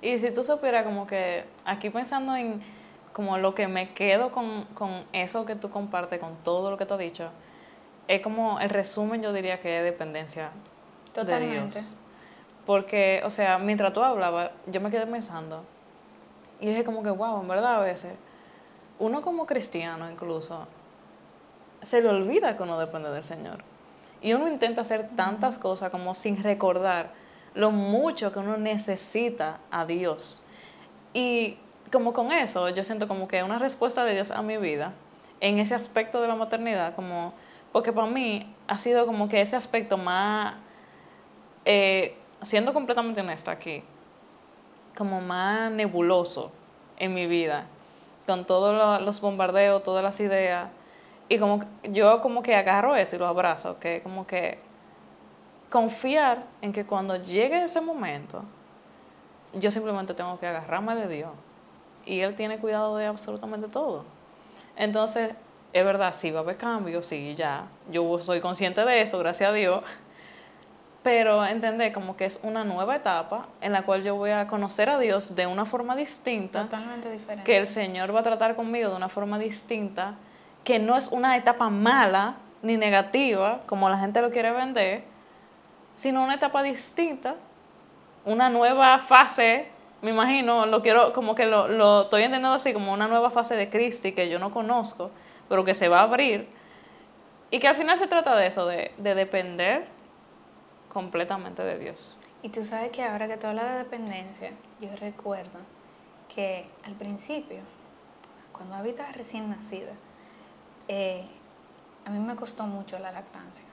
[0.01, 2.61] Y si tú supieras como que, aquí pensando en
[3.13, 6.85] como lo que me quedo con, con eso que tú compartes, con todo lo que
[6.85, 7.31] te has dicho,
[8.07, 10.51] es como el resumen yo diría que es dependencia
[11.17, 11.79] Totalmente.
[12.65, 15.63] Porque, o sea, mientras tú hablabas, yo me quedé pensando.
[16.59, 18.13] Y dije como que, wow, en verdad a veces,
[18.99, 20.67] uno como cristiano incluso,
[21.81, 23.63] se le olvida que uno depende del Señor.
[24.21, 27.13] Y uno intenta hacer tantas cosas como sin recordar
[27.55, 30.43] lo mucho que uno necesita a Dios.
[31.13, 31.57] Y
[31.91, 34.93] como con eso, yo siento como que una respuesta de Dios a mi vida,
[35.39, 37.33] en ese aspecto de la maternidad, como,
[37.71, 40.55] porque para mí ha sido como que ese aspecto más
[41.65, 43.83] eh, siendo completamente honesta aquí,
[44.95, 46.51] como más nebuloso
[46.97, 47.65] en mi vida,
[48.25, 50.69] con todos los bombardeos, todas las ideas,
[51.29, 54.59] y como yo como que agarro eso y lo abrazo, que como que
[55.69, 58.43] confiar en que cuando llegue ese momento,
[59.53, 61.31] yo simplemente tengo que agarrarme de Dios
[62.05, 64.05] y Él tiene cuidado de absolutamente todo.
[64.77, 65.35] Entonces,
[65.73, 67.67] es verdad, sí va a haber cambios, sí, ya.
[67.91, 69.83] Yo soy consciente de eso, gracias a Dios.
[71.03, 74.89] Pero entender como que es una nueva etapa en la cual yo voy a conocer
[74.89, 76.63] a Dios de una forma distinta.
[76.63, 77.43] Totalmente diferente.
[77.43, 80.15] Que el Señor va a tratar conmigo de una forma distinta,
[80.63, 85.03] que no es una etapa mala ni negativa, como la gente lo quiere vender,
[85.95, 87.35] sino una etapa distinta,
[88.25, 89.69] una nueva fase,
[90.01, 93.55] me imagino, lo quiero, como que lo, lo estoy entendiendo así, como una nueva fase
[93.55, 95.11] de Cristi que yo no conozco,
[95.49, 96.47] pero que se va a abrir.
[97.49, 99.87] Y que al final se trata de eso, de, de depender
[100.91, 102.17] completamente de Dios.
[102.43, 105.59] Y tú sabes que ahora que tú hablas de dependencia, yo recuerdo
[106.33, 107.59] que al principio,
[108.51, 109.93] cuando habita recién nacida,
[110.87, 111.25] eh,
[112.05, 113.65] a mí me costó mucho la lactancia.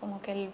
[0.00, 0.50] Como que el,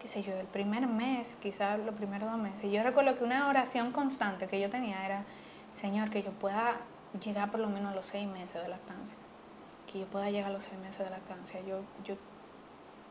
[0.00, 2.70] qué sé yo, el primer mes, quizás los primeros dos meses.
[2.72, 5.24] Yo recuerdo que una oración constante que yo tenía era,
[5.72, 6.74] Señor, que yo pueda
[7.20, 9.18] llegar por lo menos a los seis meses de lactancia.
[9.90, 11.60] Que yo pueda llegar a los seis meses de lactancia.
[11.60, 12.16] Yo, yo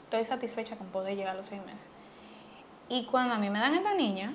[0.06, 1.88] estoy satisfecha con poder llegar a los seis meses.
[2.90, 4.34] Y cuando a mí me dan esta niña,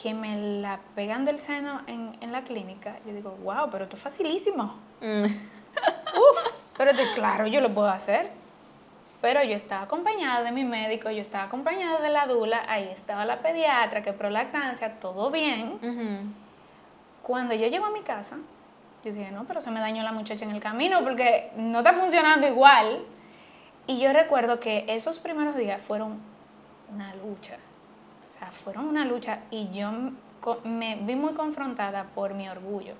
[0.00, 3.96] que me la pegan del seno en, en la clínica, yo digo, wow, pero esto
[3.96, 4.74] es facilísimo.
[5.00, 5.24] Mm.
[5.24, 8.30] Uf, pero claro, yo lo puedo hacer.
[9.20, 13.24] Pero yo estaba acompañada de mi médico, yo estaba acompañada de la dula, ahí estaba
[13.24, 15.80] la pediatra, que pro lactancia, todo bien.
[17.28, 18.38] Cuando yo llego a mi casa,
[19.04, 21.92] yo dije, no, pero se me dañó la muchacha en el camino porque no está
[21.92, 23.04] funcionando igual.
[23.86, 26.20] Y yo recuerdo que esos primeros días fueron
[26.90, 27.58] una lucha.
[28.30, 29.90] O sea, fueron una lucha y yo
[30.64, 32.94] me vi muy confrontada por mi orgullo.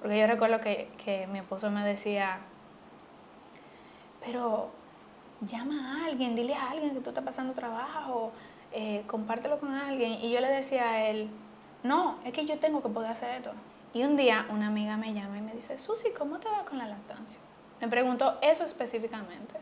[0.00, 2.38] Porque yo recuerdo que, que mi esposo me decía,
[4.24, 4.70] pero
[5.42, 8.32] llama a alguien, dile a alguien que tú estás pasando trabajo,
[8.72, 10.12] eh, compártelo con alguien.
[10.12, 11.28] Y yo le decía a él,
[11.84, 13.52] no, es que yo tengo que poder hacer esto.
[13.92, 16.78] Y un día una amiga me llama y me dice, Susi, ¿cómo te va con
[16.78, 17.40] la lactancia?
[17.80, 19.54] Me preguntó eso específicamente.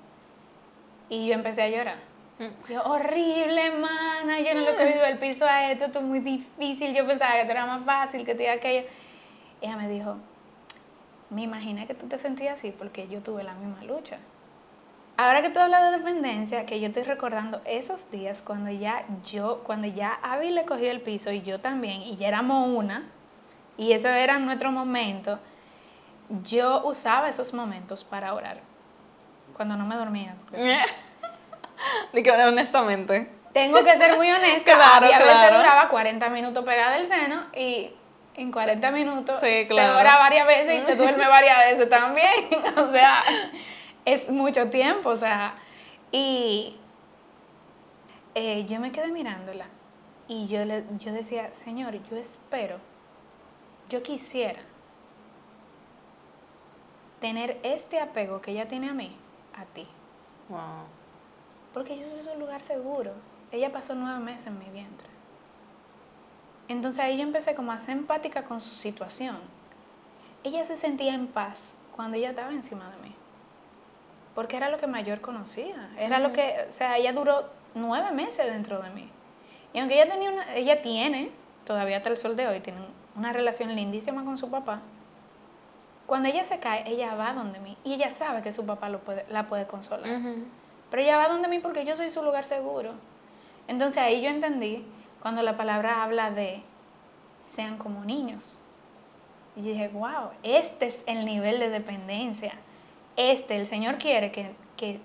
[1.08, 1.98] Y yo empecé a llorar.
[2.38, 2.72] Mm.
[2.72, 6.20] Yo, horrible, mana, yo no le he cogido el piso a esto, esto es muy
[6.20, 6.94] difícil.
[6.94, 8.87] Yo pensaba que esto era más fácil, que te aquello.
[9.61, 10.16] Ella me dijo,
[11.30, 14.18] me imaginé que tú te sentías así porque yo tuve la misma lucha.
[15.16, 19.62] Ahora que tú hablas de dependencia, que yo estoy recordando esos días cuando ya yo,
[19.64, 23.05] cuando ya Abby le cogió el piso y yo también, y ya éramos una,
[23.77, 25.38] y eso era nuestro momento,
[26.44, 28.61] yo usaba esos momentos para orar
[29.55, 30.35] cuando no me dormía.
[32.12, 33.29] Ni que honestamente.
[33.53, 34.75] Tengo que ser muy honesta.
[34.77, 37.90] claro, y a veces duraba 40 minutos pegada del seno y
[38.35, 42.31] en 40 minutos se ora varias veces y se duerme varias veces también.
[42.77, 43.22] o sea,
[44.04, 45.10] es mucho tiempo.
[45.10, 45.54] O sea,
[46.10, 46.76] y
[48.34, 49.66] eh, yo me quedé mirándola
[50.28, 52.78] y yo, le, yo decía, Señor, yo espero,
[53.88, 54.60] yo quisiera
[57.20, 59.16] tener este apego que ella tiene a mí
[59.54, 59.86] a ti.
[60.48, 60.86] Wow.
[61.72, 63.12] Porque yo soy su lugar seguro.
[63.50, 65.08] Ella pasó nueve meses en mi vientre.
[66.68, 69.38] Entonces ahí yo empecé como a ser empática con su situación.
[70.42, 73.14] Ella se sentía en paz cuando ella estaba encima de mí.
[74.35, 75.90] Porque era lo que mayor conocía.
[75.99, 79.09] Era lo que, o sea, ella duró nueve meses dentro de mí.
[79.73, 81.31] Y aunque ella tenía una, ella tiene,
[81.64, 82.81] todavía hasta el sol de hoy, tiene
[83.14, 84.81] una relación lindísima con su papá,
[86.07, 89.01] cuando ella se cae, ella va donde mí y ella sabe que su papá lo
[89.01, 90.11] puede, la puede consolar.
[90.90, 92.92] Pero ella va donde mí porque yo soy su lugar seguro.
[93.66, 94.85] Entonces ahí yo entendí
[95.23, 96.62] cuando la palabra habla de
[97.42, 98.59] sean como niños.
[99.57, 102.53] Y dije, wow, este es el nivel de dependencia.
[103.16, 105.01] Este, el Señor quiere que, que,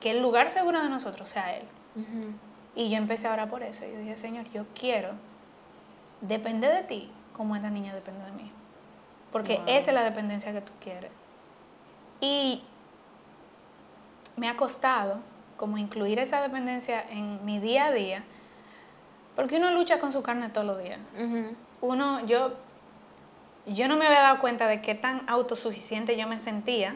[0.00, 1.64] que el lugar seguro de nosotros sea Él.
[2.74, 3.84] Y yo empecé ahora por eso.
[3.86, 5.10] Yo dije, Señor, yo quiero
[6.20, 8.50] depender de ti como esta niña depende de mí
[9.34, 11.10] porque esa es la dependencia que tú quieres.
[12.20, 12.62] Y
[14.36, 15.18] me ha costado
[15.56, 18.22] como incluir esa dependencia en mi día a día,
[19.34, 21.00] porque uno lucha con su carne todos los días.
[21.80, 22.54] Uno, yo,
[23.66, 26.94] yo no me había dado cuenta de qué tan autosuficiente yo me sentía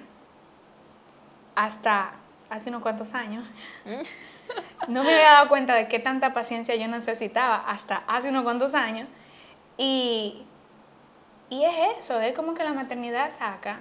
[1.67, 2.13] hasta
[2.51, 3.45] hace unos cuantos años.
[3.85, 4.89] Mm.
[4.93, 8.75] no me había dado cuenta de qué tanta paciencia yo necesitaba hasta hace unos cuantos
[8.75, 9.09] años.
[9.77, 10.45] Y
[11.51, 13.81] y es eso, es como que la maternidad saca.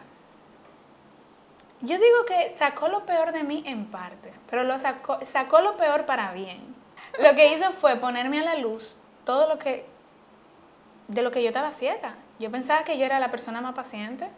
[1.82, 5.75] Yo digo que sacó lo peor de mí en parte, pero lo sacó, sacó lo
[5.78, 6.75] peor para bien.
[7.19, 9.86] Lo que hizo fue ponerme a la luz todo lo que,
[11.07, 12.15] de lo que yo estaba ciega.
[12.39, 14.30] Yo pensaba que yo era la persona más paciente.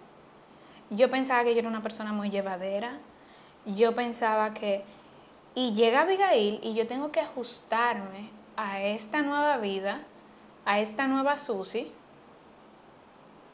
[0.89, 2.97] Yo pensaba que yo era una persona muy llevadera.
[3.75, 4.83] Yo pensaba que...
[5.55, 10.01] Y llega Abigail y yo tengo que ajustarme a esta nueva vida,
[10.65, 11.91] a esta nueva Susi,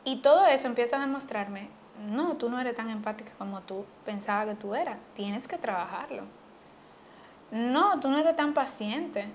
[0.03, 4.47] y todo eso empieza a demostrarme no, tú no eres tan empática como tú pensabas
[4.47, 6.23] que tú eras, tienes que trabajarlo.
[7.51, 9.25] No, tú no eres tan paciente.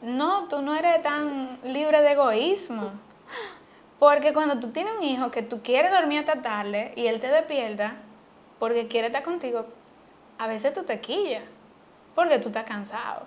[0.00, 2.92] No, tú no eres tan libre de egoísmo.
[3.98, 7.28] Porque cuando tú tienes un hijo que tú quieres dormir hasta tarde y él te
[7.28, 7.96] despierta
[8.58, 9.66] porque quiere estar contigo,
[10.38, 11.44] a veces tú te quillas
[12.14, 13.26] porque tú estás cansado.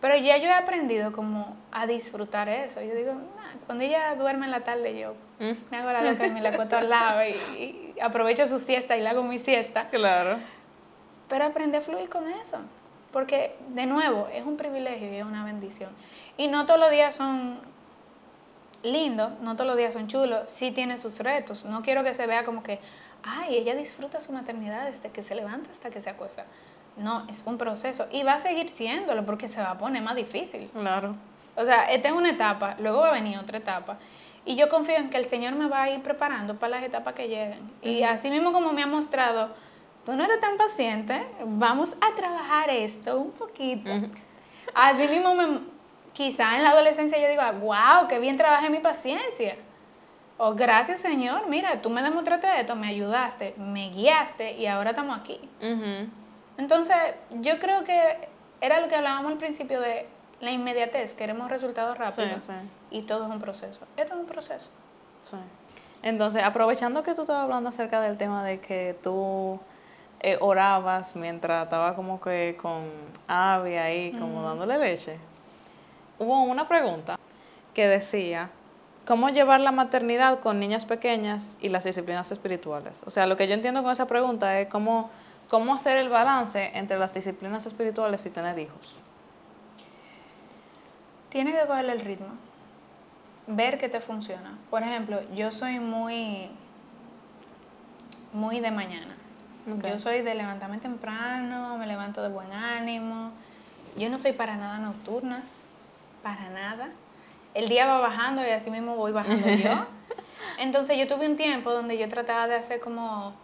[0.00, 2.80] Pero ya yo he aprendido como a disfrutar eso.
[2.80, 3.12] Yo digo,
[3.66, 5.52] cuando ella duerme en la tarde, yo mm.
[5.70, 9.02] me hago la loca y me la acuesto al lado y, aprovecho su siesta y
[9.02, 9.88] le hago mi siesta.
[9.90, 10.38] Claro.
[11.28, 12.58] Pero aprendí a fluir con eso.
[13.12, 15.90] Porque, de nuevo, es un privilegio y es una bendición.
[16.38, 17.60] Y no todos los días son
[18.82, 21.66] lindos, no todos los días son chulos, sí tiene sus retos.
[21.66, 22.78] No quiero que se vea como que,
[23.22, 26.44] ay, ella disfruta su maternidad desde que se levanta hasta que se acuesta.
[26.96, 28.06] No, es un proceso.
[28.10, 30.68] Y va a seguir siéndolo porque se va a poner más difícil.
[30.72, 31.14] Claro.
[31.56, 33.98] O sea, esta es una etapa, luego va a venir otra etapa.
[34.44, 37.14] Y yo confío en que el Señor me va a ir preparando para las etapas
[37.14, 37.70] que lleguen.
[37.82, 39.50] Y así mismo como me ha mostrado,
[40.04, 43.90] tú no eres tan paciente, vamos a trabajar esto un poquito.
[44.74, 45.60] Así mismo, me,
[46.12, 49.56] quizá en la adolescencia yo digo, wow, qué bien trabajé mi paciencia.
[50.42, 55.18] O gracias Señor, mira, tú me demostraste esto, me ayudaste, me guiaste y ahora estamos
[55.18, 55.38] aquí.
[56.56, 56.96] Entonces,
[57.42, 58.16] yo creo que
[58.62, 60.06] era lo que hablábamos al principio de
[60.40, 62.46] la inmediatez, queremos resultados rápidos
[62.90, 63.80] y todo es un proceso.
[63.98, 64.70] Esto es un proceso.
[65.24, 65.36] Sí.
[66.02, 69.60] Entonces, aprovechando que tú estabas hablando acerca del tema de que tú
[70.20, 72.84] eh, orabas mientras estaba como que con
[73.28, 75.18] Avi ahí, como dándole leche,
[76.18, 77.18] hubo una pregunta
[77.74, 78.48] que decía,
[79.06, 83.02] ¿cómo llevar la maternidad con niñas pequeñas y las disciplinas espirituales?
[83.06, 85.10] O sea, lo que yo entiendo con esa pregunta es cómo,
[85.48, 88.96] cómo hacer el balance entre las disciplinas espirituales y tener hijos.
[91.28, 92.28] Tienes que cogerle el ritmo,
[93.46, 94.58] ver qué te funciona.
[94.68, 96.50] Por ejemplo, yo soy muy,
[98.32, 99.16] muy de mañana.
[99.66, 103.30] Yo soy de levantarme temprano, me levanto de buen ánimo.
[103.96, 105.42] Yo no soy para nada nocturna,
[106.22, 106.90] para nada.
[107.54, 109.86] El día va bajando y así mismo voy bajando yo.
[110.58, 113.34] Entonces yo tuve un tiempo donde yo trataba de hacer como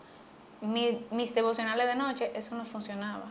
[0.61, 3.25] mis devocionales de noche, eso no funcionaba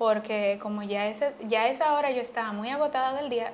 [0.00, 3.52] porque como ya, ese, ya a esa hora yo estaba muy agotada del día,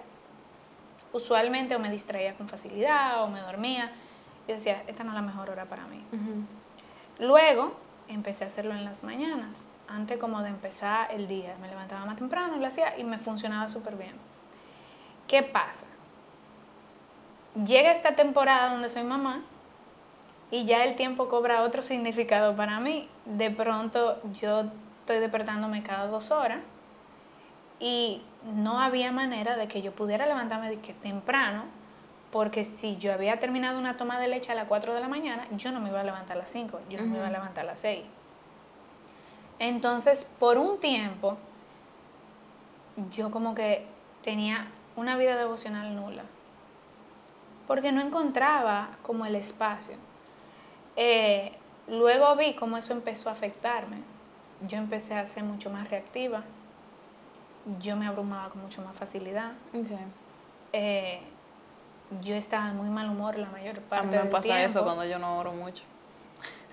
[1.13, 3.91] usualmente o me distraía con facilidad o me dormía.
[4.47, 6.05] Yo decía, esta no es la mejor hora para mí.
[7.19, 7.77] Luego
[8.07, 9.57] empecé a hacerlo en las mañanas,
[9.89, 11.57] antes como de empezar el día.
[11.61, 14.15] Me levantaba más temprano, lo hacía y me funcionaba súper bien.
[15.27, 15.87] ¿Qué pasa?
[17.65, 19.43] Llega esta temporada donde soy mamá
[20.51, 23.09] y ya el tiempo cobra otro significado para mí.
[23.25, 24.65] De pronto yo
[25.01, 26.59] estoy despertándome cada dos horas
[27.81, 31.65] y no había manera de que yo pudiera levantarme de que temprano,
[32.31, 35.47] porque si yo había terminado una toma de leche a las 4 de la mañana,
[35.53, 37.65] yo no me iba a levantar a las 5, yo no me iba a levantar
[37.65, 38.05] a las 6.
[39.59, 41.39] Entonces, por un tiempo,
[43.11, 43.87] yo como que
[44.23, 46.25] tenía una vida devocional nula,
[47.67, 49.95] porque no encontraba como el espacio.
[50.97, 51.53] Eh,
[51.89, 53.99] luego vi cómo eso empezó a afectarme
[54.63, 56.43] yo empecé a ser mucho más reactiva.
[57.81, 59.53] Yo me abrumaba con mucho más facilidad.
[60.73, 61.21] Eh,
[62.23, 64.37] yo estaba en muy mal humor la mayor parte del tiempo.
[64.37, 65.83] A mí me pasa eso cuando yo no oro mucho.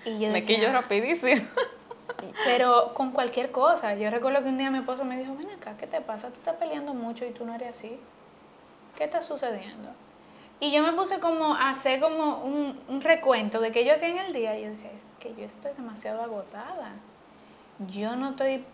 [0.06, 1.46] me quillo rapidísimo.
[2.44, 3.94] Pero con cualquier cosa.
[3.96, 6.28] Yo recuerdo que un día mi esposo me dijo, ven acá, ¿qué te pasa?
[6.28, 7.98] Tú estás peleando mucho y tú no eres así.
[8.96, 9.90] ¿Qué está sucediendo?
[10.64, 14.08] Y yo me puse como a hacer como un, un recuento de qué yo hacía
[14.08, 16.92] en el día y yo decía, es que yo estoy demasiado agotada.
[17.92, 18.64] Yo no estoy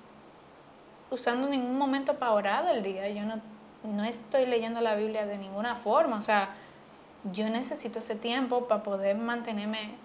[1.10, 3.40] usando ningún momento para orar del día, yo no,
[3.82, 6.50] no estoy leyendo la Biblia de ninguna forma, o sea,
[7.32, 9.96] yo necesito ese tiempo para poder mantenerme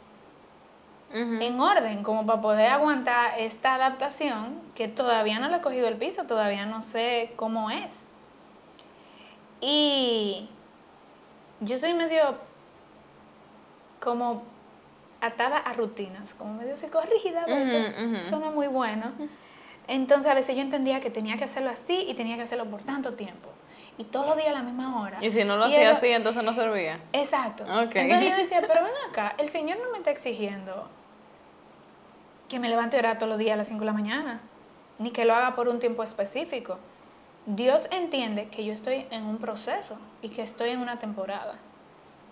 [1.13, 5.97] en orden, como para poder aguantar esta adaptación que todavía no le he cogido el
[5.97, 8.07] piso, todavía no sé cómo es.
[9.61, 10.49] Y
[11.59, 12.35] yo soy medio
[13.99, 14.43] como
[15.21, 19.11] atada a rutinas, como medio psicorrígida, a eso no es muy bueno.
[19.87, 22.83] Entonces a veces yo entendía que tenía que hacerlo así y tenía que hacerlo por
[22.83, 23.49] tanto tiempo.
[23.97, 25.19] Y todos los días a la misma hora.
[25.21, 26.99] Y si no lo hacía así, entonces no servía.
[27.13, 27.63] Exacto.
[27.65, 30.89] Entonces yo decía, pero ven acá, el Señor no me está exigiendo
[32.49, 34.41] que me levante a orar todos los días a las 5 de la mañana,
[34.99, 36.77] ni que lo haga por un tiempo específico.
[37.45, 41.55] Dios entiende que yo estoy en un proceso y que estoy en una temporada.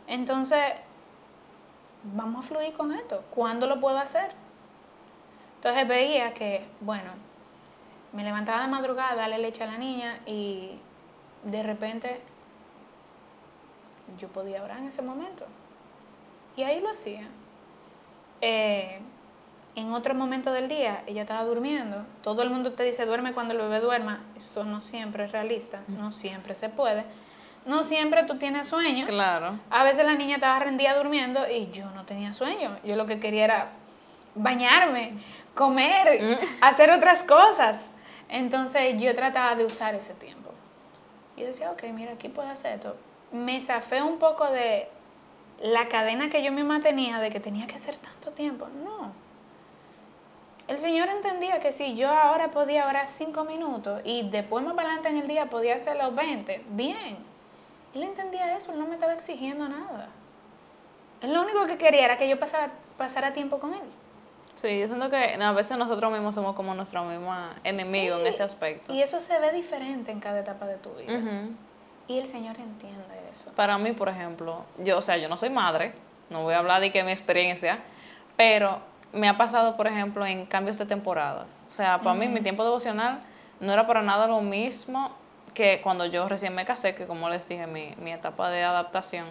[0.07, 0.73] Entonces,
[2.03, 3.23] vamos a fluir con esto.
[3.29, 4.31] ¿Cuándo lo puedo hacer?
[5.57, 7.11] Entonces veía que, bueno,
[8.11, 10.77] me levantaba de madrugada, darle leche a la niña y
[11.43, 12.21] de repente
[14.19, 15.45] yo podía orar en ese momento.
[16.55, 17.27] Y ahí lo hacía.
[18.41, 18.99] eh,
[19.75, 22.05] en otro momento del día ella estaba durmiendo.
[22.21, 24.21] Todo el mundo te dice duerme cuando el bebé duerma.
[24.37, 27.03] Eso no siempre es realista, no siempre se puede.
[27.65, 29.07] No siempre tú tienes sueño.
[29.07, 29.59] Claro.
[29.69, 32.77] A veces la niña estaba rendida durmiendo y yo no tenía sueño.
[32.83, 33.69] Yo lo que quería era
[34.35, 35.13] bañarme,
[35.55, 37.77] comer, hacer otras cosas.
[38.27, 40.51] Entonces yo trataba de usar ese tiempo.
[41.37, 42.97] Y decía, ok, mira, aquí puedo hacer esto.
[43.31, 44.89] Me zafé un poco de
[45.61, 48.67] la cadena que yo misma tenía de que tenía que hacer tanto tiempo.
[48.83, 49.22] No.
[50.73, 55.07] El Señor entendía que si yo ahora podía orar cinco minutos y después más adelante
[55.07, 57.19] en el día podía hacer los 20, bien.
[57.93, 60.09] Él entendía eso, él no me estaba exigiendo nada.
[61.21, 63.83] Él lo único que quería era que yo pasara, pasara tiempo con él.
[64.55, 67.31] Sí, yo siento que a veces nosotros mismos somos como nuestro mismo
[67.63, 68.91] enemigo en ese aspecto.
[68.91, 71.21] Y eso se ve diferente en cada etapa de tu vida.
[72.07, 73.51] Y el Señor entiende eso.
[73.51, 75.93] Para mí, por ejemplo, yo, o sea, yo no soy madre,
[76.31, 77.77] no voy a hablar de que mi experiencia,
[78.35, 81.65] pero me ha pasado, por ejemplo, en cambios de temporadas.
[81.67, 83.21] O sea, para mí mi tiempo devocional
[83.59, 85.11] no era para nada lo mismo
[85.53, 89.27] que cuando yo recién me casé, que como les dije, mi, mi etapa de adaptación.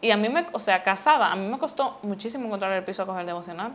[0.00, 3.02] Y a mí me, o sea, casada, a mí me costó muchísimo encontrar el piso
[3.02, 3.72] a coger devocional.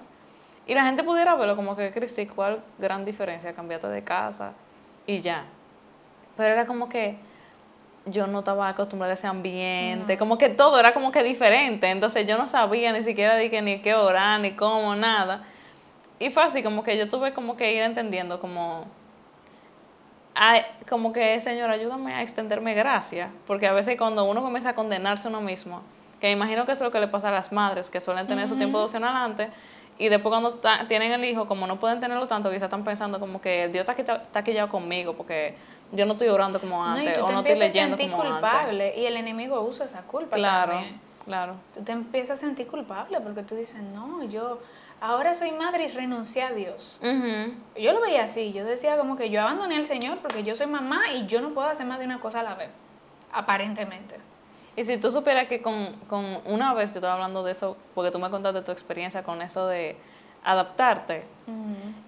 [0.68, 3.54] Y la gente pudiera verlo como que, Cristi, ¿cuál gran diferencia?
[3.54, 4.54] Cambiate de casa
[5.08, 5.46] y ya.
[6.38, 7.18] Pero era como que
[8.12, 12.26] yo no estaba acostumbrada a ese ambiente, como que todo era como que diferente, entonces
[12.28, 15.44] yo no sabía ni siquiera de que, ni qué orar, ni cómo, nada.
[16.20, 18.86] Y fue así, como que yo tuve como que ir entendiendo como,
[20.90, 25.28] como que, Señor, ayúdame a extenderme gracia, porque a veces cuando uno comienza a condenarse
[25.28, 25.82] a uno mismo,
[26.20, 28.48] que imagino que eso es lo que le pasa a las madres, que suelen tener
[28.48, 29.50] su tiempo devocional antes,
[30.00, 33.42] y después cuando tienen el hijo, como no pueden tenerlo tanto, quizás están pensando como
[33.42, 35.56] que Dios está, ya conmigo, porque
[35.92, 39.60] yo no estoy orando como antes o no estoy leyendo como culpable y el enemigo
[39.62, 41.02] usa esa culpa claro, también.
[41.26, 41.56] Claro.
[41.74, 44.62] Tú te empiezas a sentir culpable porque tú dices, no, yo
[45.02, 46.98] ahora soy madre y renuncié a Dios.
[47.02, 50.68] Yo lo veía así, yo decía como que yo abandoné al Señor porque yo soy
[50.68, 52.70] mamá y yo no puedo hacer más de una cosa a la vez,
[53.34, 54.16] aparentemente.
[54.80, 58.12] Y si tú supieras que con, con una vez yo estaba hablando de eso, porque
[58.12, 59.98] tú me contaste tu experiencia con eso de
[60.42, 61.26] adaptarte,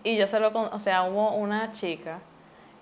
[0.05, 2.19] y yo se lo, o sea, hubo una chica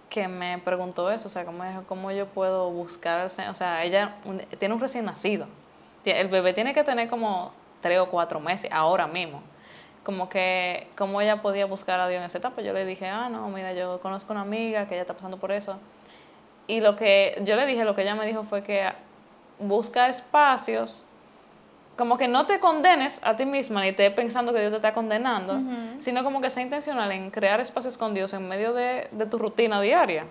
[0.08, 4.18] que me preguntó eso, o sea, cómo, cómo yo puedo buscar, o sea, ella
[4.60, 5.48] tiene un recién nacido,
[6.06, 9.42] el bebé tiene que tener como tres o cuatro meses, ahora mismo,
[10.04, 13.28] como que, cómo ella podía buscar a Dios en esa etapa, yo le dije, ah,
[13.28, 15.78] no, mira, yo conozco una amiga que ella está pasando por eso,
[16.68, 18.88] y lo que yo le dije, lo que ella me dijo fue que
[19.60, 21.04] busca espacios
[22.00, 24.94] como que no te condenes a ti misma ni te pensando que Dios te está
[24.94, 25.60] condenando,
[26.00, 29.82] sino como que sea intencional en crear espacios con Dios en medio de, tu rutina
[29.82, 30.24] diaria.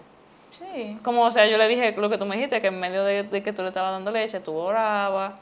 [0.50, 0.98] Sí.
[1.04, 3.28] Como, o sea, yo le dije lo que tú me dijiste, que en medio de,
[3.42, 5.34] que tú le estabas dando leche, tú orabas.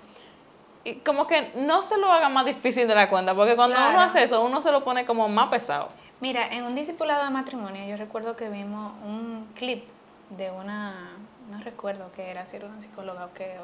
[0.82, 4.00] Y como que no se lo haga más difícil de la cuenta, porque cuando uno
[4.00, 5.90] hace eso, uno se lo pone como más pesado.
[6.20, 9.84] Mira, en un discipulado de matrimonio, yo recuerdo que vimos un clip
[10.30, 11.10] de una,
[11.50, 13.56] no recuerdo qué era, si era una psicóloga o qué,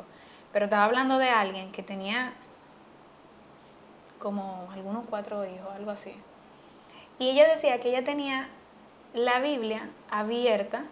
[0.52, 2.34] pero estaba hablando de alguien que tenía
[4.18, 6.14] como algunos cuatro hijos, algo así.
[7.18, 8.48] Y ella decía que ella tenía
[9.14, 10.84] la Biblia abierta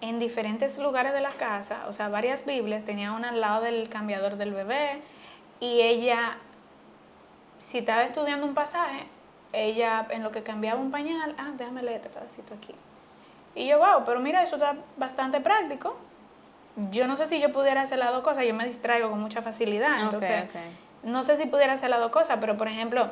[0.00, 3.88] en diferentes lugares de la casa, o sea, varias Biblias, tenía una al lado del
[3.88, 5.02] cambiador del bebé
[5.60, 6.38] y ella,
[7.60, 9.06] si estaba estudiando un pasaje,
[9.52, 12.74] ella en lo que cambiaba un pañal, ah, déjame leer este pedacito aquí.
[13.54, 15.96] Y yo, wow, pero mira, eso está bastante práctico.
[16.90, 19.42] Yo no sé si yo pudiera hacer las dos cosas, yo me distraigo con mucha
[19.42, 20.44] facilidad, entonces
[21.02, 23.10] no sé si pudiera hacer las dos cosas, pero por ejemplo,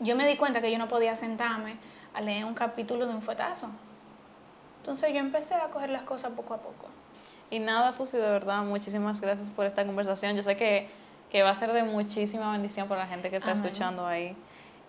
[0.00, 1.76] yo me di cuenta que yo no podía sentarme
[2.14, 3.68] a leer un capítulo de un fuetazo.
[4.80, 6.88] Entonces yo empecé a coger las cosas poco a poco.
[7.50, 10.34] Y nada, Susi, de verdad, muchísimas gracias por esta conversación.
[10.34, 10.88] Yo sé que,
[11.42, 14.36] va a ser de muchísima bendición para la gente que está escuchando ahí.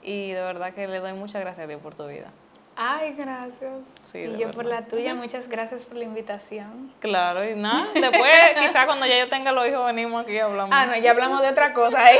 [0.01, 2.31] Y de verdad que le doy muchas gracias a Dios por tu vida.
[2.75, 3.71] Ay, gracias.
[4.13, 6.91] y yo por la tuya, muchas gracias por la invitación.
[6.99, 10.75] Claro, y nada, después quizás cuando ya yo tenga los hijos venimos aquí y hablamos.
[10.75, 12.17] Ah, no, ya hablamos de otra cosa ahí.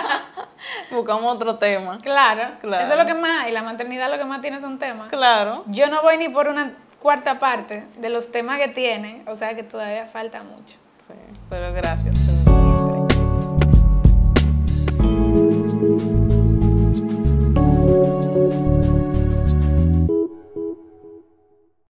[0.90, 1.98] Buscamos otro tema.
[2.00, 2.84] Claro, claro.
[2.84, 5.08] Eso es lo que más, y la maternidad lo que más tiene son temas.
[5.10, 5.64] Claro.
[5.66, 9.54] Yo no voy ni por una cuarta parte de los temas que tiene, o sea
[9.54, 10.76] que todavía falta mucho.
[10.98, 11.14] Sí,
[11.48, 12.45] pero gracias.